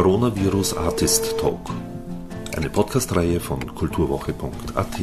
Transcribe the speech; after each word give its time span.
Coronavirus 0.00 0.76
Artist 0.76 1.36
Talk. 1.40 1.58
Eine 2.56 2.70
Podcastreihe 2.70 3.40
von 3.40 3.74
kulturwoche.at. 3.74 4.96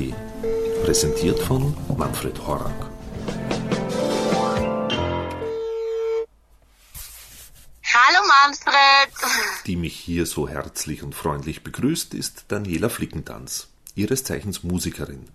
Präsentiert 0.86 1.38
von 1.38 1.76
Manfred 1.98 2.48
Horak. 2.48 2.90
Hallo 7.84 8.20
Manfred! 8.26 9.12
Die 9.66 9.76
mich 9.76 9.96
hier 9.96 10.26
so 10.26 10.48
herzlich 10.48 11.04
und 11.04 11.14
freundlich 11.14 11.62
begrüßt, 11.62 12.14
ist 12.14 12.46
Daniela 12.48 12.88
Flickentanz, 12.88 13.68
ihres 13.96 14.24
Zeichens 14.24 14.64
Musikerin, 14.64 15.26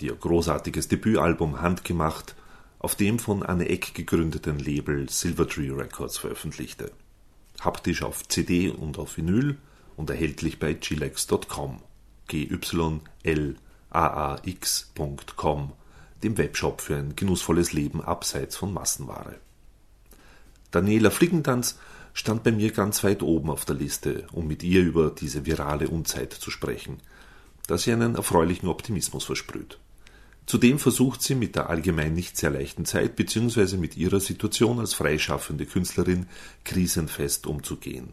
die 0.00 0.06
ihr 0.06 0.14
großartiges 0.14 0.88
Debütalbum 0.88 1.60
Handgemacht 1.60 2.34
auf 2.78 2.94
dem 2.94 3.18
von 3.18 3.42
Anne 3.42 3.68
Eck 3.68 3.92
gegründeten 3.92 4.58
Label 4.58 5.10
Silvertree 5.10 5.72
Records 5.72 6.16
veröffentlichte. 6.16 6.90
Haptisch 7.64 8.02
auf 8.02 8.28
CD 8.28 8.68
und 8.70 8.98
auf 8.98 9.16
Vinyl 9.16 9.56
und 9.96 10.10
erhältlich 10.10 10.58
bei 10.58 10.74
gilex.com, 10.74 11.80
g-y-l-a-a-x.com, 12.28 12.92
dem 16.22 16.38
Webshop 16.38 16.80
für 16.80 16.96
ein 16.96 17.16
genussvolles 17.16 17.72
Leben 17.72 18.02
abseits 18.02 18.56
von 18.56 18.72
Massenware. 18.72 19.36
Daniela 20.70 21.10
Flickentanz 21.10 21.78
stand 22.12 22.42
bei 22.42 22.52
mir 22.52 22.72
ganz 22.72 23.04
weit 23.04 23.22
oben 23.22 23.50
auf 23.50 23.64
der 23.64 23.76
Liste, 23.76 24.26
um 24.32 24.46
mit 24.46 24.62
ihr 24.62 24.82
über 24.82 25.10
diese 25.10 25.46
virale 25.46 25.88
Unzeit 25.88 26.32
zu 26.32 26.50
sprechen, 26.50 27.00
da 27.66 27.78
sie 27.78 27.92
einen 27.92 28.14
erfreulichen 28.16 28.68
Optimismus 28.68 29.24
versprüht. 29.24 29.78
Zudem 30.46 30.78
versucht 30.78 31.22
sie 31.22 31.34
mit 31.34 31.56
der 31.56 31.70
allgemein 31.70 32.12
nicht 32.12 32.36
sehr 32.36 32.50
leichten 32.50 32.84
Zeit 32.84 33.16
bzw. 33.16 33.78
mit 33.78 33.96
ihrer 33.96 34.20
Situation 34.20 34.78
als 34.78 34.92
freischaffende 34.92 35.64
Künstlerin 35.64 36.26
krisenfest 36.64 37.46
umzugehen. 37.46 38.10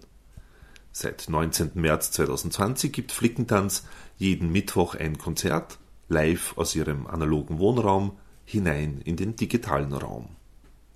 Seit 0.94 1.28
19. 1.30 1.72
März 1.76 2.12
2020 2.12 2.92
gibt 2.92 3.12
Flickentanz 3.12 3.86
jeden 4.18 4.52
Mittwoch 4.52 4.96
ein 4.96 5.18
Konzert, 5.18 5.78
live 6.10 6.58
aus 6.58 6.76
ihrem 6.76 7.08
analogen 7.08 7.60
Wohnraum, 7.60 8.18
hinein 8.46 9.02
in 9.04 9.16
den 9.18 9.36
digitalen 9.36 9.94
Raum. 9.94 10.30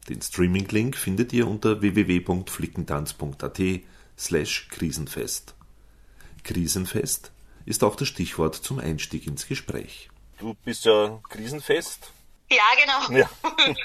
Den 0.09 0.22
Streaming-Link 0.22 0.95
findet 0.95 1.33
ihr 1.33 1.47
unter 1.47 1.81
www.flickentanz.at 1.81 3.61
slash 4.17 4.67
krisenfest. 4.70 5.55
Krisenfest 6.44 7.31
ist 7.66 7.83
auch 7.83 7.95
das 7.95 8.08
Stichwort 8.08 8.55
zum 8.55 8.80
Einstieg 8.80 9.25
ins 9.27 9.47
Gespräch. 9.47 10.09
Du 10.39 10.53
bist 10.53 10.86
ja 10.86 11.19
krisenfest. 11.30 12.11
Ja, 12.50 12.64
genau. 13.08 13.19
Ja. 13.19 13.30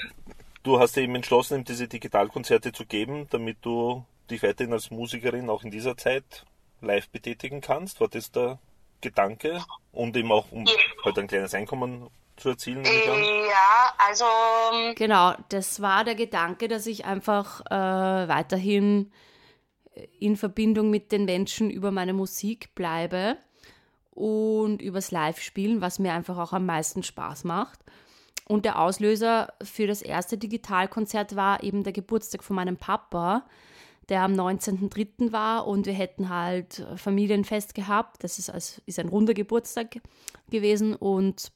Du 0.63 0.79
hast 0.79 0.95
eben 0.97 1.15
entschlossen, 1.15 1.55
ihm 1.55 1.63
diese 1.63 1.87
Digitalkonzerte 1.87 2.71
zu 2.71 2.85
geben, 2.85 3.27
damit 3.31 3.57
du 3.61 4.05
dich 4.29 4.43
weiterhin 4.43 4.73
als 4.73 4.91
Musikerin 4.91 5.49
auch 5.49 5.63
in 5.63 5.71
dieser 5.71 5.97
Zeit 5.97 6.45
live 6.81 7.09
betätigen 7.09 7.61
kannst. 7.61 7.99
War 7.99 8.07
das 8.09 8.31
der 8.31 8.59
Gedanke? 9.01 9.63
Und 9.91 10.15
eben 10.15 10.31
auch, 10.31 10.51
um 10.51 10.65
ja. 10.67 10.73
halt 11.03 11.17
ein 11.17 11.25
kleines 11.25 11.55
Einkommen 11.55 12.11
zu 12.37 12.49
erzielen? 12.49 12.85
Äh, 12.85 13.47
ja, 13.47 13.93
also. 13.97 14.25
Genau, 14.93 15.33
das 15.49 15.81
war 15.81 16.03
der 16.03 16.13
Gedanke, 16.13 16.67
dass 16.67 16.85
ich 16.85 17.05
einfach 17.05 17.61
äh, 17.65 18.27
weiterhin 18.27 19.11
in 20.19 20.37
Verbindung 20.37 20.91
mit 20.91 21.11
den 21.11 21.25
Menschen 21.25 21.71
über 21.71 21.89
meine 21.89 22.13
Musik 22.13 22.75
bleibe 22.75 23.37
und 24.21 24.83
übers 24.83 25.09
Live-Spielen, 25.09 25.81
was 25.81 25.97
mir 25.97 26.13
einfach 26.13 26.37
auch 26.37 26.53
am 26.53 26.67
meisten 26.67 27.01
Spaß 27.01 27.43
macht. 27.43 27.79
Und 28.47 28.65
der 28.65 28.79
Auslöser 28.79 29.51
für 29.63 29.87
das 29.87 30.03
erste 30.03 30.37
Digitalkonzert 30.37 31.35
war 31.35 31.63
eben 31.63 31.83
der 31.83 31.93
Geburtstag 31.93 32.43
von 32.43 32.55
meinem 32.55 32.77
Papa, 32.77 33.45
der 34.09 34.21
am 34.21 34.33
19.03. 34.33 35.31
war 35.31 35.65
und 35.65 35.87
wir 35.87 35.93
hätten 35.93 36.29
halt 36.29 36.85
Familienfest 36.97 37.73
gehabt. 37.73 38.23
Das 38.23 38.37
ist, 38.37 38.51
als, 38.51 38.79
ist 38.85 38.99
ein 38.99 39.09
runder 39.09 39.33
Geburtstag 39.33 40.01
gewesen 40.51 40.95
und 40.95 41.51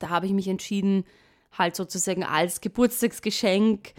da 0.00 0.10
habe 0.10 0.26
ich 0.26 0.32
mich 0.32 0.48
entschieden, 0.48 1.04
halt 1.56 1.76
sozusagen 1.76 2.24
als 2.24 2.60
Geburtstagsgeschenk 2.60 3.94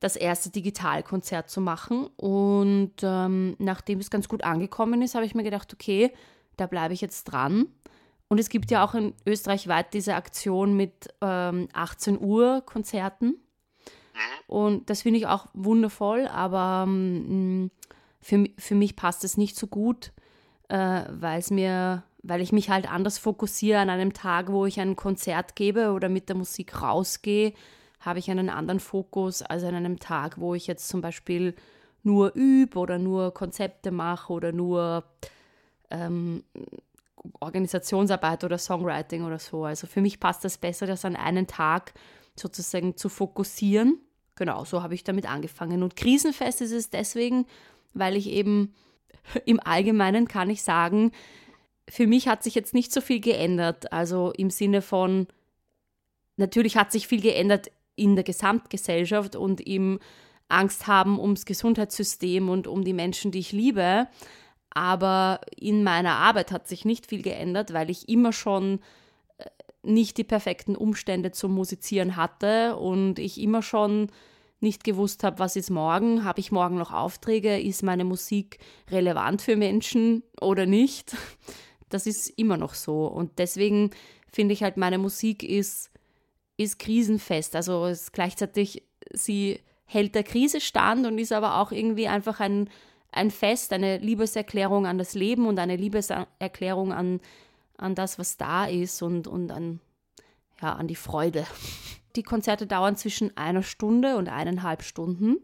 das 0.00 0.16
erste 0.16 0.50
Digitalkonzert 0.50 1.48
zu 1.48 1.62
machen. 1.62 2.08
Und 2.16 2.92
ähm, 3.02 3.56
nachdem 3.58 4.00
es 4.00 4.10
ganz 4.10 4.28
gut 4.28 4.44
angekommen 4.44 5.00
ist, 5.00 5.14
habe 5.14 5.24
ich 5.24 5.34
mir 5.34 5.44
gedacht, 5.44 5.72
okay, 5.72 6.12
da 6.56 6.66
bleibe 6.66 6.94
ich 6.94 7.00
jetzt 7.00 7.24
dran. 7.24 7.66
Und 8.28 8.38
es 8.38 8.48
gibt 8.48 8.70
ja 8.70 8.84
auch 8.84 8.94
in 8.94 9.14
Österreich 9.26 9.68
weit 9.68 9.92
diese 9.92 10.14
Aktion 10.14 10.74
mit 10.74 11.08
ähm, 11.20 11.68
18 11.74 12.18
Uhr 12.18 12.62
Konzerten. 12.64 13.36
Und 14.46 14.90
das 14.90 15.02
finde 15.02 15.18
ich 15.18 15.26
auch 15.26 15.46
wundervoll, 15.54 16.26
aber 16.26 16.84
ähm, 16.86 17.70
für, 18.20 18.46
für 18.58 18.74
mich 18.74 18.96
passt 18.96 19.24
es 19.24 19.36
nicht 19.36 19.56
so 19.56 19.66
gut, 19.66 20.12
äh, 20.68 21.02
weil 21.08 21.42
mir, 21.50 22.04
weil 22.22 22.40
ich 22.40 22.52
mich 22.52 22.70
halt 22.70 22.90
anders 22.90 23.18
fokussiere 23.18 23.80
an 23.80 23.90
einem 23.90 24.12
Tag, 24.12 24.50
wo 24.50 24.66
ich 24.66 24.80
ein 24.80 24.96
Konzert 24.96 25.56
gebe 25.56 25.92
oder 25.92 26.08
mit 26.08 26.28
der 26.28 26.36
Musik 26.36 26.80
rausgehe, 26.80 27.52
habe 28.00 28.18
ich 28.18 28.30
einen 28.30 28.48
anderen 28.48 28.80
Fokus 28.80 29.42
als 29.42 29.64
an 29.64 29.74
einem 29.74 29.98
Tag, 29.98 30.38
wo 30.38 30.54
ich 30.54 30.66
jetzt 30.66 30.88
zum 30.88 31.00
Beispiel 31.00 31.54
nur 32.02 32.32
übe 32.34 32.78
oder 32.78 32.98
nur 32.98 33.32
Konzepte 33.32 33.90
mache 33.90 34.32
oder 34.32 34.52
nur 34.52 35.04
ähm, 35.92 36.44
Organisationsarbeit 37.40 38.44
oder 38.44 38.58
Songwriting 38.58 39.24
oder 39.24 39.38
so. 39.38 39.64
Also 39.64 39.86
für 39.86 40.00
mich 40.00 40.18
passt 40.18 40.44
das 40.44 40.58
besser, 40.58 40.86
das 40.86 41.04
an 41.04 41.16
einen 41.16 41.46
Tag 41.46 41.94
sozusagen 42.36 42.96
zu 42.96 43.08
fokussieren. 43.08 44.00
Genau, 44.34 44.64
so 44.64 44.82
habe 44.82 44.94
ich 44.94 45.04
damit 45.04 45.28
angefangen. 45.28 45.82
Und 45.82 45.96
krisenfest 45.96 46.62
ist 46.62 46.72
es 46.72 46.90
deswegen, 46.90 47.46
weil 47.94 48.16
ich 48.16 48.28
eben 48.28 48.74
im 49.44 49.60
Allgemeinen 49.60 50.26
kann 50.26 50.50
ich 50.50 50.62
sagen, 50.62 51.12
für 51.88 52.06
mich 52.06 52.28
hat 52.28 52.42
sich 52.42 52.54
jetzt 52.54 52.74
nicht 52.74 52.92
so 52.92 53.00
viel 53.00 53.20
geändert. 53.20 53.92
Also 53.92 54.32
im 54.36 54.50
Sinne 54.50 54.82
von, 54.82 55.26
natürlich 56.36 56.76
hat 56.76 56.92
sich 56.92 57.06
viel 57.06 57.20
geändert 57.20 57.70
in 57.94 58.14
der 58.16 58.24
Gesamtgesellschaft 58.24 59.36
und 59.36 59.60
im 59.60 59.98
Angst 60.48 60.86
haben 60.86 61.18
ums 61.18 61.44
Gesundheitssystem 61.44 62.48
und 62.48 62.66
um 62.66 62.84
die 62.84 62.92
Menschen, 62.92 63.30
die 63.30 63.38
ich 63.40 63.52
liebe. 63.52 64.08
Aber 64.74 65.40
in 65.56 65.84
meiner 65.84 66.16
Arbeit 66.16 66.50
hat 66.52 66.68
sich 66.68 66.84
nicht 66.84 67.06
viel 67.06 67.22
geändert, 67.22 67.72
weil 67.72 67.90
ich 67.90 68.08
immer 68.08 68.32
schon 68.32 68.80
äh, 69.38 69.46
nicht 69.82 70.16
die 70.18 70.24
perfekten 70.24 70.76
Umstände 70.76 71.32
zum 71.32 71.52
Musizieren 71.52 72.16
hatte 72.16 72.76
und 72.76 73.18
ich 73.18 73.40
immer 73.40 73.62
schon 73.62 74.10
nicht 74.60 74.84
gewusst 74.84 75.24
habe, 75.24 75.40
was 75.40 75.56
ist 75.56 75.70
morgen, 75.70 76.24
habe 76.24 76.38
ich 76.38 76.52
morgen 76.52 76.76
noch 76.76 76.92
Aufträge, 76.92 77.60
ist 77.60 77.82
meine 77.82 78.04
Musik 78.04 78.58
relevant 78.90 79.42
für 79.42 79.56
Menschen 79.56 80.22
oder 80.40 80.66
nicht. 80.66 81.16
Das 81.88 82.06
ist 82.06 82.30
immer 82.38 82.56
noch 82.56 82.72
so 82.72 83.06
und 83.06 83.38
deswegen 83.38 83.90
finde 84.32 84.54
ich 84.54 84.62
halt, 84.62 84.78
meine 84.78 84.96
Musik 84.96 85.42
ist, 85.42 85.90
ist 86.56 86.78
krisenfest. 86.78 87.54
Also 87.54 87.84
es 87.84 88.12
gleichzeitig, 88.12 88.82
sie 89.12 89.60
hält 89.84 90.14
der 90.14 90.22
Krise 90.22 90.62
stand 90.62 91.06
und 91.06 91.18
ist 91.18 91.32
aber 91.32 91.58
auch 91.58 91.70
irgendwie 91.70 92.08
einfach 92.08 92.40
ein, 92.40 92.70
ein 93.12 93.30
Fest, 93.30 93.72
eine 93.72 93.98
Liebeserklärung 93.98 94.86
an 94.86 94.98
das 94.98 95.14
Leben 95.14 95.46
und 95.46 95.58
eine 95.58 95.76
Liebeserklärung 95.76 96.92
an, 96.92 97.20
an 97.76 97.94
das, 97.94 98.18
was 98.18 98.38
da 98.38 98.64
ist 98.64 99.02
und, 99.02 99.28
und 99.28 99.52
an, 99.52 99.80
ja, 100.60 100.72
an 100.72 100.88
die 100.88 100.96
Freude. 100.96 101.46
Die 102.16 102.22
Konzerte 102.22 102.66
dauern 102.66 102.96
zwischen 102.96 103.36
einer 103.36 103.62
Stunde 103.62 104.16
und 104.16 104.28
eineinhalb 104.28 104.82
Stunden. 104.82 105.36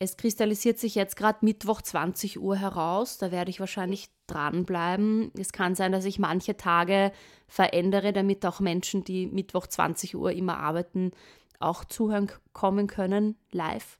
Es 0.00 0.16
kristallisiert 0.16 0.78
sich 0.78 0.94
jetzt 0.94 1.16
gerade 1.16 1.38
Mittwoch 1.40 1.82
20 1.82 2.38
Uhr 2.40 2.56
heraus. 2.56 3.18
Da 3.18 3.32
werde 3.32 3.50
ich 3.50 3.58
wahrscheinlich 3.58 4.10
dranbleiben. 4.28 5.32
Es 5.36 5.52
kann 5.52 5.74
sein, 5.74 5.90
dass 5.90 6.04
ich 6.04 6.20
manche 6.20 6.56
Tage 6.56 7.10
verändere, 7.48 8.12
damit 8.12 8.46
auch 8.46 8.60
Menschen, 8.60 9.02
die 9.02 9.26
Mittwoch 9.26 9.66
20 9.66 10.14
Uhr 10.14 10.30
immer 10.32 10.58
arbeiten, 10.58 11.10
auch 11.58 11.84
zuhören 11.84 12.30
kommen 12.52 12.86
können, 12.86 13.36
live. 13.50 13.98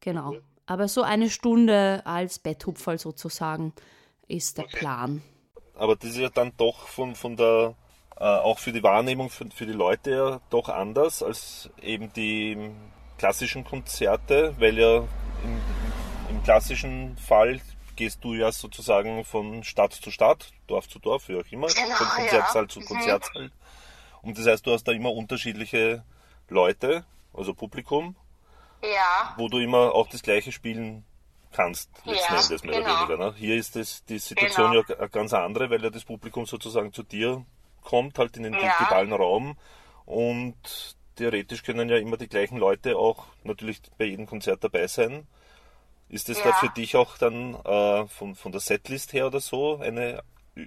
Genau. 0.00 0.36
Aber 0.66 0.88
so 0.88 1.02
eine 1.02 1.28
Stunde 1.30 2.02
als 2.04 2.38
Betthupferl 2.38 2.98
sozusagen 2.98 3.72
ist 4.28 4.58
der 4.58 4.64
Plan. 4.64 5.22
Aber 5.74 5.96
das 5.96 6.10
ist 6.10 6.18
ja 6.18 6.30
dann 6.30 6.52
doch 6.56 6.88
von, 6.88 7.14
von 7.14 7.36
der, 7.36 7.74
äh, 8.16 8.24
auch 8.24 8.58
für 8.58 8.72
die 8.72 8.82
Wahrnehmung 8.82 9.28
für, 9.28 9.50
für 9.50 9.66
die 9.66 9.72
Leute 9.72 10.10
ja 10.10 10.40
doch 10.50 10.68
anders 10.68 11.22
als 11.22 11.68
eben 11.82 12.12
die 12.12 12.70
klassischen 13.18 13.64
Konzerte, 13.64 14.54
weil 14.58 14.78
ja 14.78 14.98
im, 14.98 15.60
im 16.30 16.42
klassischen 16.42 17.16
Fall 17.18 17.60
gehst 17.96 18.24
du 18.24 18.34
ja 18.34 18.50
sozusagen 18.50 19.24
von 19.24 19.62
Stadt 19.64 19.92
zu 19.92 20.10
Stadt, 20.10 20.52
Dorf 20.66 20.88
zu 20.88 20.98
Dorf, 20.98 21.28
wie 21.28 21.36
auch 21.36 21.46
immer, 21.50 21.68
genau, 21.68 21.94
von 21.96 22.06
Konzertsaal 22.06 22.64
ja. 22.64 22.68
zu 22.68 22.80
Mhm. 22.80 22.86
Konzertsaal. 22.86 23.50
Und 24.22 24.38
das 24.38 24.46
heißt, 24.46 24.66
du 24.66 24.72
hast 24.72 24.84
da 24.84 24.92
immer 24.92 25.12
unterschiedliche 25.12 26.04
Leute, 26.48 27.04
also 27.32 27.54
Publikum, 27.54 28.16
Ja, 28.92 29.34
wo 29.36 29.48
du 29.48 29.58
immer 29.58 29.94
auch 29.94 30.08
das 30.08 30.22
gleiche 30.22 30.52
spielen 30.52 31.04
kannst, 31.52 31.90
letzten 32.04 32.34
Ja, 32.34 32.40
Endes 32.40 32.64
mehr 32.64 32.74
oder 32.80 32.84
genau. 32.84 33.00
weniger. 33.08 33.16
Ne? 33.30 33.34
Hier 33.36 33.56
ist 33.56 33.76
das, 33.76 34.04
die 34.04 34.18
Situation 34.18 34.72
Genau. 34.72 34.84
ja 34.88 34.96
eine 34.98 35.08
ganz 35.08 35.32
andere, 35.32 35.70
weil 35.70 35.82
ja 35.82 35.90
das 35.90 36.04
Publikum 36.04 36.46
sozusagen 36.46 36.92
zu 36.92 37.02
dir 37.02 37.44
kommt, 37.82 38.18
halt 38.18 38.36
in 38.36 38.42
den 38.44 38.54
Ja. 38.54 38.60
digitalen 38.78 39.12
Raum 39.12 39.56
und 40.04 40.96
theoretisch 41.16 41.62
können 41.62 41.88
ja 41.88 41.96
immer 41.96 42.16
die 42.16 42.28
gleichen 42.28 42.56
Leute 42.58 42.96
auch 42.96 43.26
natürlich 43.44 43.80
bei 43.98 44.06
jedem 44.06 44.26
Konzert 44.26 44.64
dabei 44.64 44.86
sein. 44.86 45.26
Ist 46.08 46.28
das 46.28 46.38
ja. 46.38 46.44
da 46.46 46.52
für 46.54 46.68
dich 46.70 46.96
auch 46.96 47.16
dann 47.18 47.54
äh, 47.64 48.06
von, 48.08 48.34
von 48.34 48.52
der 48.52 48.60
Setlist 48.60 49.12
her 49.12 49.26
oder 49.26 49.40
so, 49.40 49.78
eine, 49.78 50.22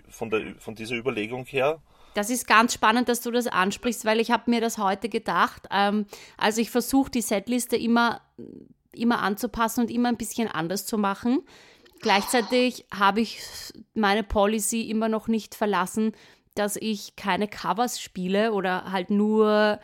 von, 0.09 0.29
der, 0.29 0.55
von 0.59 0.75
dieser 0.75 0.95
Überlegung 0.95 1.45
her? 1.45 1.79
Das 2.17 2.31
ist 2.31 2.47
ganz 2.47 2.73
spannend, 2.73 3.09
dass 3.09 3.21
du 3.21 3.29
das 3.29 3.45
ansprichst, 3.45 4.03
weil 4.03 4.19
ich 4.19 4.31
habe 4.31 4.49
mir 4.49 4.59
das 4.59 4.79
heute 4.79 5.07
gedacht. 5.07 5.67
Ähm, 5.69 6.07
also 6.35 6.59
ich 6.59 6.71
versuche 6.71 7.11
die 7.11 7.21
Setliste 7.21 7.75
immer, 7.75 8.21
immer 8.91 9.21
anzupassen 9.21 9.81
und 9.81 9.91
immer 9.91 10.09
ein 10.09 10.17
bisschen 10.17 10.47
anders 10.47 10.87
zu 10.87 10.97
machen. 10.97 11.43
Gleichzeitig 12.01 12.87
habe 12.91 13.21
ich 13.21 13.39
meine 13.93 14.23
Policy 14.23 14.89
immer 14.89 15.09
noch 15.09 15.27
nicht 15.27 15.53
verlassen, 15.53 16.13
dass 16.55 16.75
ich 16.75 17.15
keine 17.17 17.47
Covers 17.47 18.01
spiele 18.01 18.51
oder 18.53 18.91
halt 18.91 19.11
nur 19.11 19.79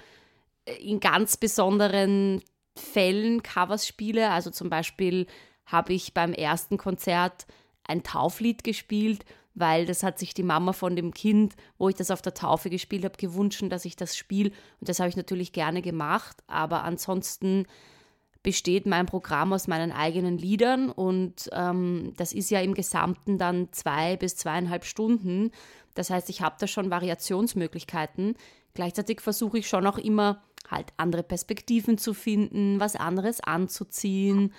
in 0.79 0.99
ganz 0.99 1.37
besonderen 1.37 2.41
Fällen 2.75 3.43
Covers 3.43 3.87
spiele. 3.87 4.31
Also 4.31 4.49
zum 4.49 4.71
Beispiel 4.71 5.27
habe 5.67 5.93
ich 5.93 6.15
beim 6.15 6.33
ersten 6.33 6.79
Konzert 6.79 7.45
ein 7.83 8.01
Tauflied 8.01 8.63
gespielt, 8.63 9.23
weil 9.55 9.85
das 9.85 10.03
hat 10.03 10.19
sich 10.19 10.33
die 10.33 10.43
Mama 10.43 10.73
von 10.73 10.95
dem 10.95 11.13
Kind, 11.13 11.55
wo 11.77 11.89
ich 11.89 11.95
das 11.95 12.11
auf 12.11 12.21
der 12.21 12.33
Taufe 12.33 12.69
gespielt 12.69 13.05
habe, 13.05 13.17
gewünscht, 13.17 13.63
dass 13.69 13.85
ich 13.85 13.95
das 13.95 14.17
spiele. 14.17 14.51
Und 14.79 14.89
das 14.89 14.99
habe 14.99 15.09
ich 15.09 15.15
natürlich 15.15 15.53
gerne 15.53 15.81
gemacht. 15.81 16.37
Aber 16.47 16.83
ansonsten 16.83 17.65
besteht 18.41 18.85
mein 18.85 19.05
Programm 19.05 19.53
aus 19.53 19.67
meinen 19.67 19.91
eigenen 19.91 20.37
Liedern 20.37 20.89
und 20.89 21.49
ähm, 21.53 22.13
das 22.17 22.33
ist 22.33 22.51
ja 22.51 22.59
im 22.59 22.73
Gesamten 22.73 23.37
dann 23.37 23.69
zwei 23.71 24.17
bis 24.17 24.35
zweieinhalb 24.35 24.83
Stunden. 24.83 25.51
Das 25.93 26.09
heißt, 26.09 26.29
ich 26.29 26.41
habe 26.41 26.57
da 26.59 26.67
schon 26.67 26.91
Variationsmöglichkeiten. 26.91 28.35
Gleichzeitig 28.73 29.21
versuche 29.21 29.59
ich 29.59 29.69
schon 29.69 29.87
auch 29.87 29.97
immer 29.97 30.43
halt 30.69 30.93
andere 30.97 31.23
Perspektiven 31.23 31.97
zu 31.97 32.13
finden, 32.13 32.79
was 32.79 32.95
anderes 32.95 33.41
anzuziehen, 33.41 34.53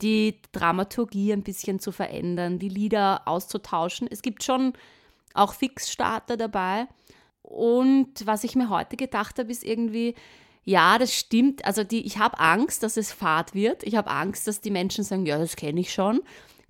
die 0.00 0.40
Dramaturgie 0.52 1.32
ein 1.32 1.42
bisschen 1.42 1.80
zu 1.80 1.92
verändern, 1.92 2.58
die 2.58 2.68
Lieder 2.68 3.26
auszutauschen. 3.26 4.08
Es 4.10 4.22
gibt 4.22 4.44
schon 4.44 4.72
auch 5.34 5.54
Fixstarter 5.54 6.36
dabei. 6.36 6.86
Und 7.42 8.26
was 8.26 8.44
ich 8.44 8.54
mir 8.54 8.68
heute 8.68 8.96
gedacht 8.96 9.38
habe, 9.38 9.50
ist 9.50 9.64
irgendwie, 9.64 10.14
ja, 10.64 10.98
das 10.98 11.14
stimmt. 11.14 11.64
Also 11.64 11.82
die, 11.82 12.06
ich 12.06 12.18
habe 12.18 12.38
Angst, 12.38 12.82
dass 12.82 12.96
es 12.96 13.12
fad 13.12 13.54
wird. 13.54 13.82
Ich 13.82 13.96
habe 13.96 14.10
Angst, 14.10 14.46
dass 14.46 14.60
die 14.60 14.70
Menschen 14.70 15.02
sagen, 15.02 15.26
ja, 15.26 15.38
das 15.38 15.56
kenne 15.56 15.80
ich 15.80 15.92
schon. 15.92 16.20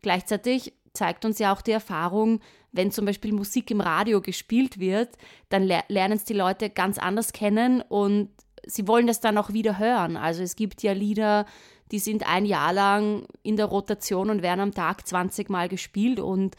Gleichzeitig 0.02 0.72
zeigt 0.92 1.24
uns 1.24 1.38
ja 1.38 1.52
auch 1.52 1.62
die 1.62 1.72
Erfahrung, 1.72 2.40
wenn 2.72 2.92
zum 2.92 3.06
Beispiel 3.06 3.32
Musik 3.32 3.70
im 3.70 3.80
Radio 3.80 4.20
gespielt 4.20 4.78
wird, 4.78 5.16
dann 5.48 5.64
lernen 5.64 6.16
es 6.16 6.24
die 6.24 6.34
Leute 6.34 6.70
ganz 6.70 6.98
anders 6.98 7.32
kennen 7.32 7.82
und 7.82 8.30
sie 8.68 8.86
wollen 8.86 9.06
das 9.06 9.20
dann 9.20 9.38
auch 9.38 9.52
wieder 9.52 9.78
hören. 9.78 10.16
Also 10.16 10.42
es 10.42 10.54
gibt 10.54 10.82
ja 10.82 10.92
Lieder, 10.92 11.46
die 11.90 11.98
sind 11.98 12.28
ein 12.28 12.44
Jahr 12.44 12.72
lang 12.72 13.26
in 13.42 13.56
der 13.56 13.66
Rotation 13.66 14.30
und 14.30 14.42
werden 14.42 14.60
am 14.60 14.74
Tag 14.74 15.06
20 15.06 15.48
Mal 15.48 15.68
gespielt 15.68 16.20
und, 16.20 16.56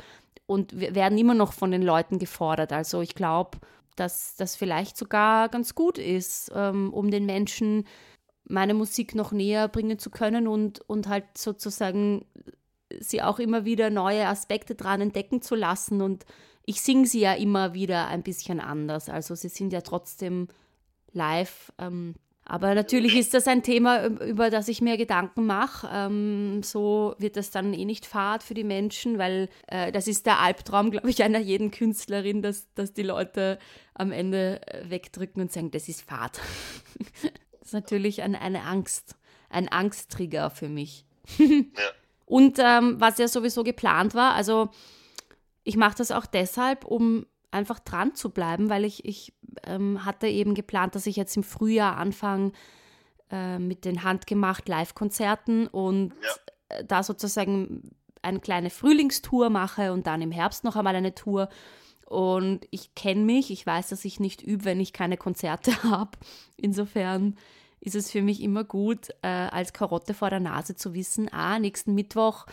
und 0.48 0.80
werden 0.80 1.18
immer 1.18 1.36
noch 1.36 1.54
von 1.54 1.72
den 1.72 1.84
Leuten 1.84 2.20
gefordert. 2.20 2.74
Also 2.74 3.02
ich 3.02 3.16
glaube, 3.16 3.60
dass 3.96 4.36
das 4.36 4.56
vielleicht 4.56 4.98
sogar 4.98 5.50
ganz 5.50 5.76
gut 5.76 5.98
ist, 5.98 6.52
ähm, 6.56 6.92
um 6.94 7.12
den 7.12 7.26
Menschen 7.26 7.86
meine 8.46 8.74
Musik 8.74 9.14
noch 9.14 9.32
näher 9.32 9.68
bringen 9.68 10.00
zu 10.00 10.10
können 10.10 10.48
und, 10.48 10.82
und 10.90 11.08
halt 11.08 11.26
sozusagen 11.38 12.26
sie 13.00 13.22
auch 13.22 13.38
immer 13.38 13.66
wieder 13.66 13.92
neue 13.92 14.28
Aspekte 14.28 14.74
dran 14.74 15.02
entdecken 15.02 15.44
zu 15.44 15.54
lassen. 15.54 16.02
Und 16.02 16.26
ich 16.66 16.82
singe 16.82 17.06
sie 17.06 17.20
ja 17.20 17.34
immer 17.34 17.76
wieder 17.76 18.08
ein 18.08 18.24
bisschen 18.24 18.60
anders. 18.60 19.10
Also 19.10 19.36
sie 19.36 19.50
sind 19.50 19.72
ja 19.72 19.82
trotzdem 19.82 20.48
live. 21.14 21.72
Ähm, 21.78 22.16
aber 22.50 22.74
natürlich 22.74 23.16
ist 23.16 23.36
das 23.36 23.48
ein 23.48 23.62
Thema, 23.62 24.06
über 24.08 24.50
das 24.50 24.68
ich 24.70 24.82
mir 24.82 24.98
Gedanken 24.98 25.46
mache. 25.46 25.88
Ähm, 25.94 26.64
so 26.64 27.14
wird 27.20 27.38
das 27.38 27.52
dann 27.52 27.76
eh 27.76 27.86
nicht 27.86 28.08
fad 28.08 28.42
für 28.42 28.56
die 28.56 28.64
Menschen, 28.64 29.20
weil 29.20 29.50
äh, 29.68 29.92
das 29.92 30.08
ist 30.08 30.26
der 30.26 30.40
Albtraum, 30.40 30.90
glaube 30.90 31.12
ich, 31.12 31.22
einer 31.22 31.38
jeden 31.38 31.70
Künstlerin, 31.70 32.42
dass, 32.42 32.68
dass 32.74 32.92
die 32.92 33.04
Leute 33.04 33.60
am 33.94 34.12
Ende 34.12 34.62
äh, 34.66 34.90
wegdrücken 34.90 35.44
und 35.44 35.52
sagen, 35.52 35.70
das 35.70 35.88
ist 35.90 36.02
fad. 36.02 36.40
das 37.22 37.68
ist 37.68 37.74
natürlich 37.74 38.24
ein, 38.24 38.34
eine 38.34 38.64
Angst, 38.64 39.16
ein 39.50 39.70
Angsttrigger 39.70 40.50
für 40.50 40.70
mich. 40.70 41.06
ja. 41.38 41.64
Und 42.26 42.58
ähm, 42.60 43.00
was 43.00 43.20
ja 43.20 43.28
sowieso 43.28 43.64
geplant 43.64 44.16
war, 44.16 44.34
also 44.34 44.70
ich 45.64 45.78
mache 45.78 45.98
das 45.98 46.10
auch 46.10 46.26
deshalb, 46.26 46.84
um 46.84 47.28
einfach 47.51 47.80
dran 47.80 48.16
zu 48.16 48.30
bleiben, 48.30 48.69
weil 48.69 48.86
ich, 48.86 49.06
ich 49.06 49.34
ähm, 49.66 50.06
hatte 50.06 50.28
eben 50.28 50.54
geplant, 50.54 50.96
dass 50.96 51.07
ich 51.07 51.16
jetzt 51.16 51.36
im 51.36 51.44
Frühjahr 51.44 51.98
anfange 51.98 52.51
äh, 53.31 53.60
mit 53.60 53.86
den 53.86 54.04
handgemacht 54.04 54.68
Live-Konzerten 54.68 55.68
und 55.68 56.13
ja. 56.22 56.78
Äh, 56.78 56.86
da 56.86 57.04
sozusagen 57.04 57.92
eine 58.22 58.40
kleine 58.40 58.69
Frühlingstour 58.69 59.50
mache 59.50 59.94
und 59.94 60.07
dann 60.07 60.22
im 60.22 60.31
Herbst 60.31 60.63
noch 60.63 60.75
einmal 60.75 60.96
eine 60.96 61.16
Tour. 61.16 61.50
Und 62.06 62.68
ich 62.72 62.96
kenne 62.96 63.22
mich, 63.22 63.52
ich 63.52 63.66
weiß, 63.66 63.90
dass 63.90 64.04
ich 64.04 64.19
nicht 64.19 64.42
übe, 64.42 64.66
wenn 64.66 64.80
ich 64.80 64.94
keine 64.94 65.18
Konzerte 65.18 65.84
habe. 65.84 66.12
Insofern 66.57 67.36
ist 67.81 67.95
es 67.95 68.12
für 68.12 68.22
mich 68.22 68.42
immer 68.42 68.63
gut, 68.63 69.10
äh, 69.22 69.28
als 69.28 69.74
Karotte 69.74 70.13
vor 70.13 70.30
der 70.30 70.40
Nase 70.40 70.75
zu 70.75 70.94
wissen, 70.94 71.30
ah, 71.31 71.60
nächsten 71.60 71.95
Mittwoch 71.95 72.45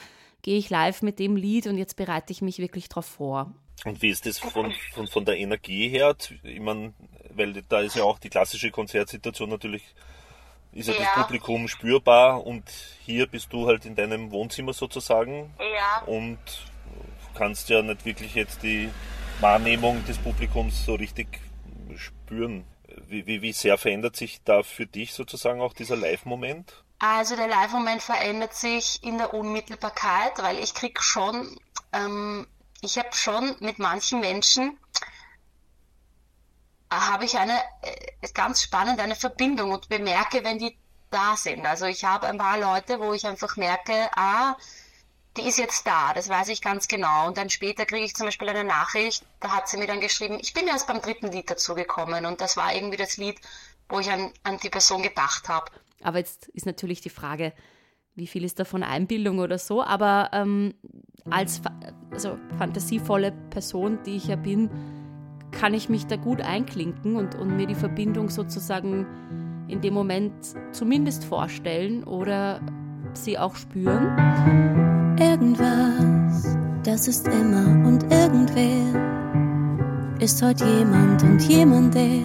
gehe 0.42 0.58
ich 0.58 0.70
live 0.70 1.02
mit 1.02 1.19
dem 1.19 1.34
Lied 1.34 1.66
und 1.66 1.78
jetzt 1.78 1.96
bereite 1.96 2.32
ich 2.32 2.42
mich 2.42 2.58
wirklich 2.58 2.88
darauf 2.88 3.06
vor. 3.06 3.52
Und 3.84 4.02
wie 4.02 4.08
ist 4.08 4.26
das 4.26 4.38
von, 4.38 4.73
von, 4.94 5.06
von 5.06 5.25
der 5.25 5.37
Energie 5.37 5.88
her? 5.88 6.17
Ich 6.43 6.61
meine, 6.61 6.94
weil 7.31 7.62
da 7.69 7.81
ist 7.81 7.96
ja 7.96 8.05
auch 8.05 8.19
die 8.19 8.31
klassische 8.31 8.70
Konzertsituation 8.70 9.50
natürlich, 9.50 9.82
ist 10.73 10.88
ja, 10.88 10.94
ja, 10.94 11.00
das 11.00 11.25
Publikum 11.25 11.69
spürbar 11.69 12.44
und 12.46 12.64
hier 13.05 13.26
bist 13.26 13.52
du 13.52 13.67
halt 13.67 13.84
in 13.84 13.94
deinem 13.94 14.31
Wohnzimmer 14.31 14.73
sozusagen 14.73 15.55
ja. 15.58 16.02
und 16.06 16.38
kannst 17.34 17.69
ja 17.69 17.82
nicht 17.82 18.05
wirklich 18.05 18.34
jetzt 18.34 18.62
die 18.62 18.90
Wahrnehmung 19.40 20.05
des 20.06 20.19
Publikums 20.19 20.84
so 20.84 20.94
richtig 20.94 21.40
spüren. 21.96 22.64
Wie, 23.08 23.26
wie, 23.26 23.43
wie 23.43 23.52
sehr 23.52 23.78
verändert 23.78 24.17
sich 24.17 24.40
da 24.44 24.62
für 24.62 24.87
dich 24.87 25.12
sozusagen 25.12 25.61
auch 25.61 25.73
dieser 25.73 25.96
Live-Moment? 25.96 26.82
Also 26.99 27.37
der 27.37 27.46
Live-Moment 27.46 28.02
verändert 28.02 28.55
sich 28.55 29.02
in 29.02 29.19
der 29.19 29.34
Unmittelbarkeit, 29.34 30.32
weil 30.38 30.58
ich 30.58 30.75
krieg 30.75 31.02
schon, 31.02 31.58
ähm, 31.93 32.46
ich 32.82 32.99
habe 32.99 33.12
schon 33.12 33.56
mit 33.61 33.78
manchen 33.78 34.20
Menschen 34.20 34.78
äh, 36.90 36.94
habe 36.94 37.25
ich 37.25 37.38
eine 37.38 37.58
äh, 37.82 38.28
ganz 38.34 38.62
spannend 38.62 39.00
eine 39.00 39.17
Verbindung 39.17 39.73
und 39.73 39.88
bemerke, 39.88 40.44
wenn 40.44 40.58
die 40.58 40.76
da 41.11 41.37
sind. 41.37 41.64
Also 41.64 41.87
ich 41.87 42.05
habe 42.05 42.26
ein 42.26 42.38
paar 42.38 42.58
Leute, 42.58 43.00
wo 43.00 43.12
ich 43.12 43.26
einfach 43.26 43.56
merke, 43.56 44.11
ah, 44.17 44.56
die 45.37 45.42
ist 45.42 45.59
jetzt 45.59 45.87
da, 45.87 46.14
das 46.14 46.28
weiß 46.28 46.49
ich 46.49 46.62
ganz 46.62 46.88
genau. 46.88 47.26
Und 47.26 47.37
dann 47.37 47.50
später 47.50 47.85
kriege 47.85 48.04
ich 48.04 48.14
zum 48.14 48.26
Beispiel 48.26 48.49
eine 48.49 48.64
Nachricht, 48.64 49.25
da 49.40 49.54
hat 49.54 49.68
sie 49.68 49.76
mir 49.76 49.87
dann 49.87 50.00
geschrieben, 50.00 50.38
ich 50.40 50.54
bin 50.54 50.66
erst 50.66 50.87
beim 50.87 51.00
dritten 51.00 51.30
Lied 51.30 51.50
dazugekommen 51.50 52.26
und 52.26 52.40
das 52.40 52.56
war 52.56 52.75
irgendwie 52.75 52.97
das 52.97 53.16
Lied, 53.16 53.38
wo 53.88 54.00
ich 54.00 54.11
an, 54.11 54.33
an 54.42 54.59
die 54.59 54.71
Person 54.71 55.02
gedacht 55.02 55.49
habe. 55.49 55.71
Aber 56.02 56.18
jetzt 56.18 56.49
ist 56.49 56.66
natürlich 56.66 57.00
die 57.00 57.11
Frage, 57.11 57.52
wie 58.14 58.26
viel 58.26 58.45
ist 58.45 58.59
davon 58.59 58.83
Einbildung 58.83 59.38
oder 59.38 59.59
so, 59.59 59.83
aber 59.83 60.30
ähm, 60.33 60.75
als 61.30 61.61
also 62.11 62.37
fantasievolle 62.59 63.33
Person, 63.50 63.99
die 64.06 64.16
ich 64.16 64.28
ja 64.28 64.37
bin, 64.37 64.71
kann 65.50 65.75
ich 65.75 65.88
mich 65.88 66.06
da 66.06 66.16
gut 66.16 66.40
einklinken 66.40 67.16
und, 67.16 67.35
und 67.35 67.56
mir 67.56 67.66
die 67.66 67.75
Verbindung 67.75 68.30
sozusagen 68.30 69.06
in 69.68 69.80
dem 69.80 69.95
Moment 69.95 70.33
zumindest 70.73 71.25
vorstellen 71.25 72.04
oder 72.04 72.61
sie 73.14 73.38
auch 73.38 73.56
spüren. 73.56 75.16
Irgendwas, 75.18 76.56
das 76.85 77.09
ist 77.09 77.26
immer 77.26 77.87
und 77.87 78.04
irgendwer 78.12 79.16
ist 80.21 80.42
heute 80.42 80.64
jemand 80.64 81.23
und 81.23 81.42
jemand, 81.42 81.95
der 81.95 82.23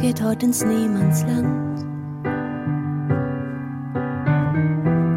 geht 0.00 0.22
heute 0.22 0.46
ins 0.46 0.64
Niemandsland. 0.64 1.84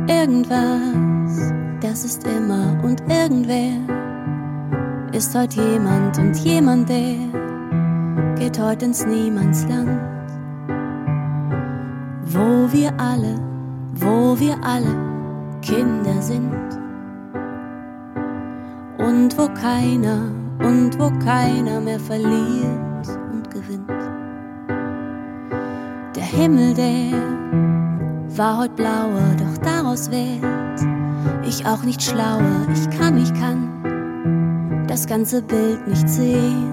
Irgendwas, 0.10 1.11
das 1.92 2.06
ist 2.06 2.26
immer 2.26 2.82
und 2.84 3.02
irgendwer 3.10 3.74
ist 5.12 5.36
heute 5.38 5.62
jemand 5.62 6.18
und 6.18 6.38
jemand, 6.38 6.88
der 6.88 7.18
geht 8.38 8.58
heute 8.58 8.86
ins 8.86 9.06
Niemandsland. 9.06 10.00
Wo 12.28 12.72
wir 12.72 12.94
alle, 12.98 13.36
wo 13.96 14.40
wir 14.40 14.56
alle 14.64 14.96
Kinder 15.62 16.22
sind. 16.22 16.54
Und 18.98 19.38
wo 19.38 19.50
keiner, 19.50 20.32
und 20.60 20.98
wo 20.98 21.12
keiner 21.20 21.82
mehr 21.82 22.00
verliert 22.00 23.08
und 23.34 23.52
gewinnt. 23.52 23.90
Der 26.16 26.24
Himmel, 26.24 26.74
der 26.74 27.18
war 28.38 28.60
heut 28.60 28.78
blauer, 28.78 29.36
doch 29.38 29.58
daraus 29.58 30.10
wird 30.10 30.91
ich 31.52 31.66
auch 31.66 31.84
nicht 31.84 32.02
schlauer. 32.02 32.66
Ich 32.74 32.90
kann, 32.98 33.18
ich 33.18 33.34
kann 33.34 34.86
das 34.88 35.06
ganze 35.06 35.42
Bild 35.42 35.86
nicht 35.86 36.08
sehen. 36.08 36.72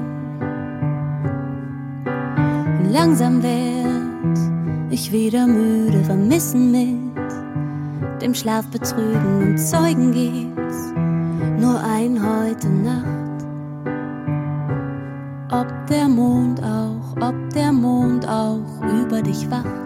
Und 2.79 2.93
langsam 2.93 3.43
werd 3.43 4.39
ich 4.91 5.11
wieder 5.11 5.47
müde, 5.49 6.05
vermissen 6.05 6.71
mit 6.71 8.23
dem 8.23 8.35
Schlaf 8.35 8.67
betrügen 8.69 9.43
und 9.43 9.59
zeugen 9.59 10.13
geht's 10.13 10.93
nur 11.61 11.81
ein 11.81 12.21
heute 12.21 12.69
Nacht. 12.69 13.45
Ob 15.51 15.87
der 15.89 16.09
Mond 16.09 16.63
auch, 16.63 17.17
ob 17.21 17.51
der 17.53 17.73
Mond 17.73 18.29
auch 18.29 18.83
über 19.03 19.23
dich 19.23 19.51
wacht. 19.51 19.78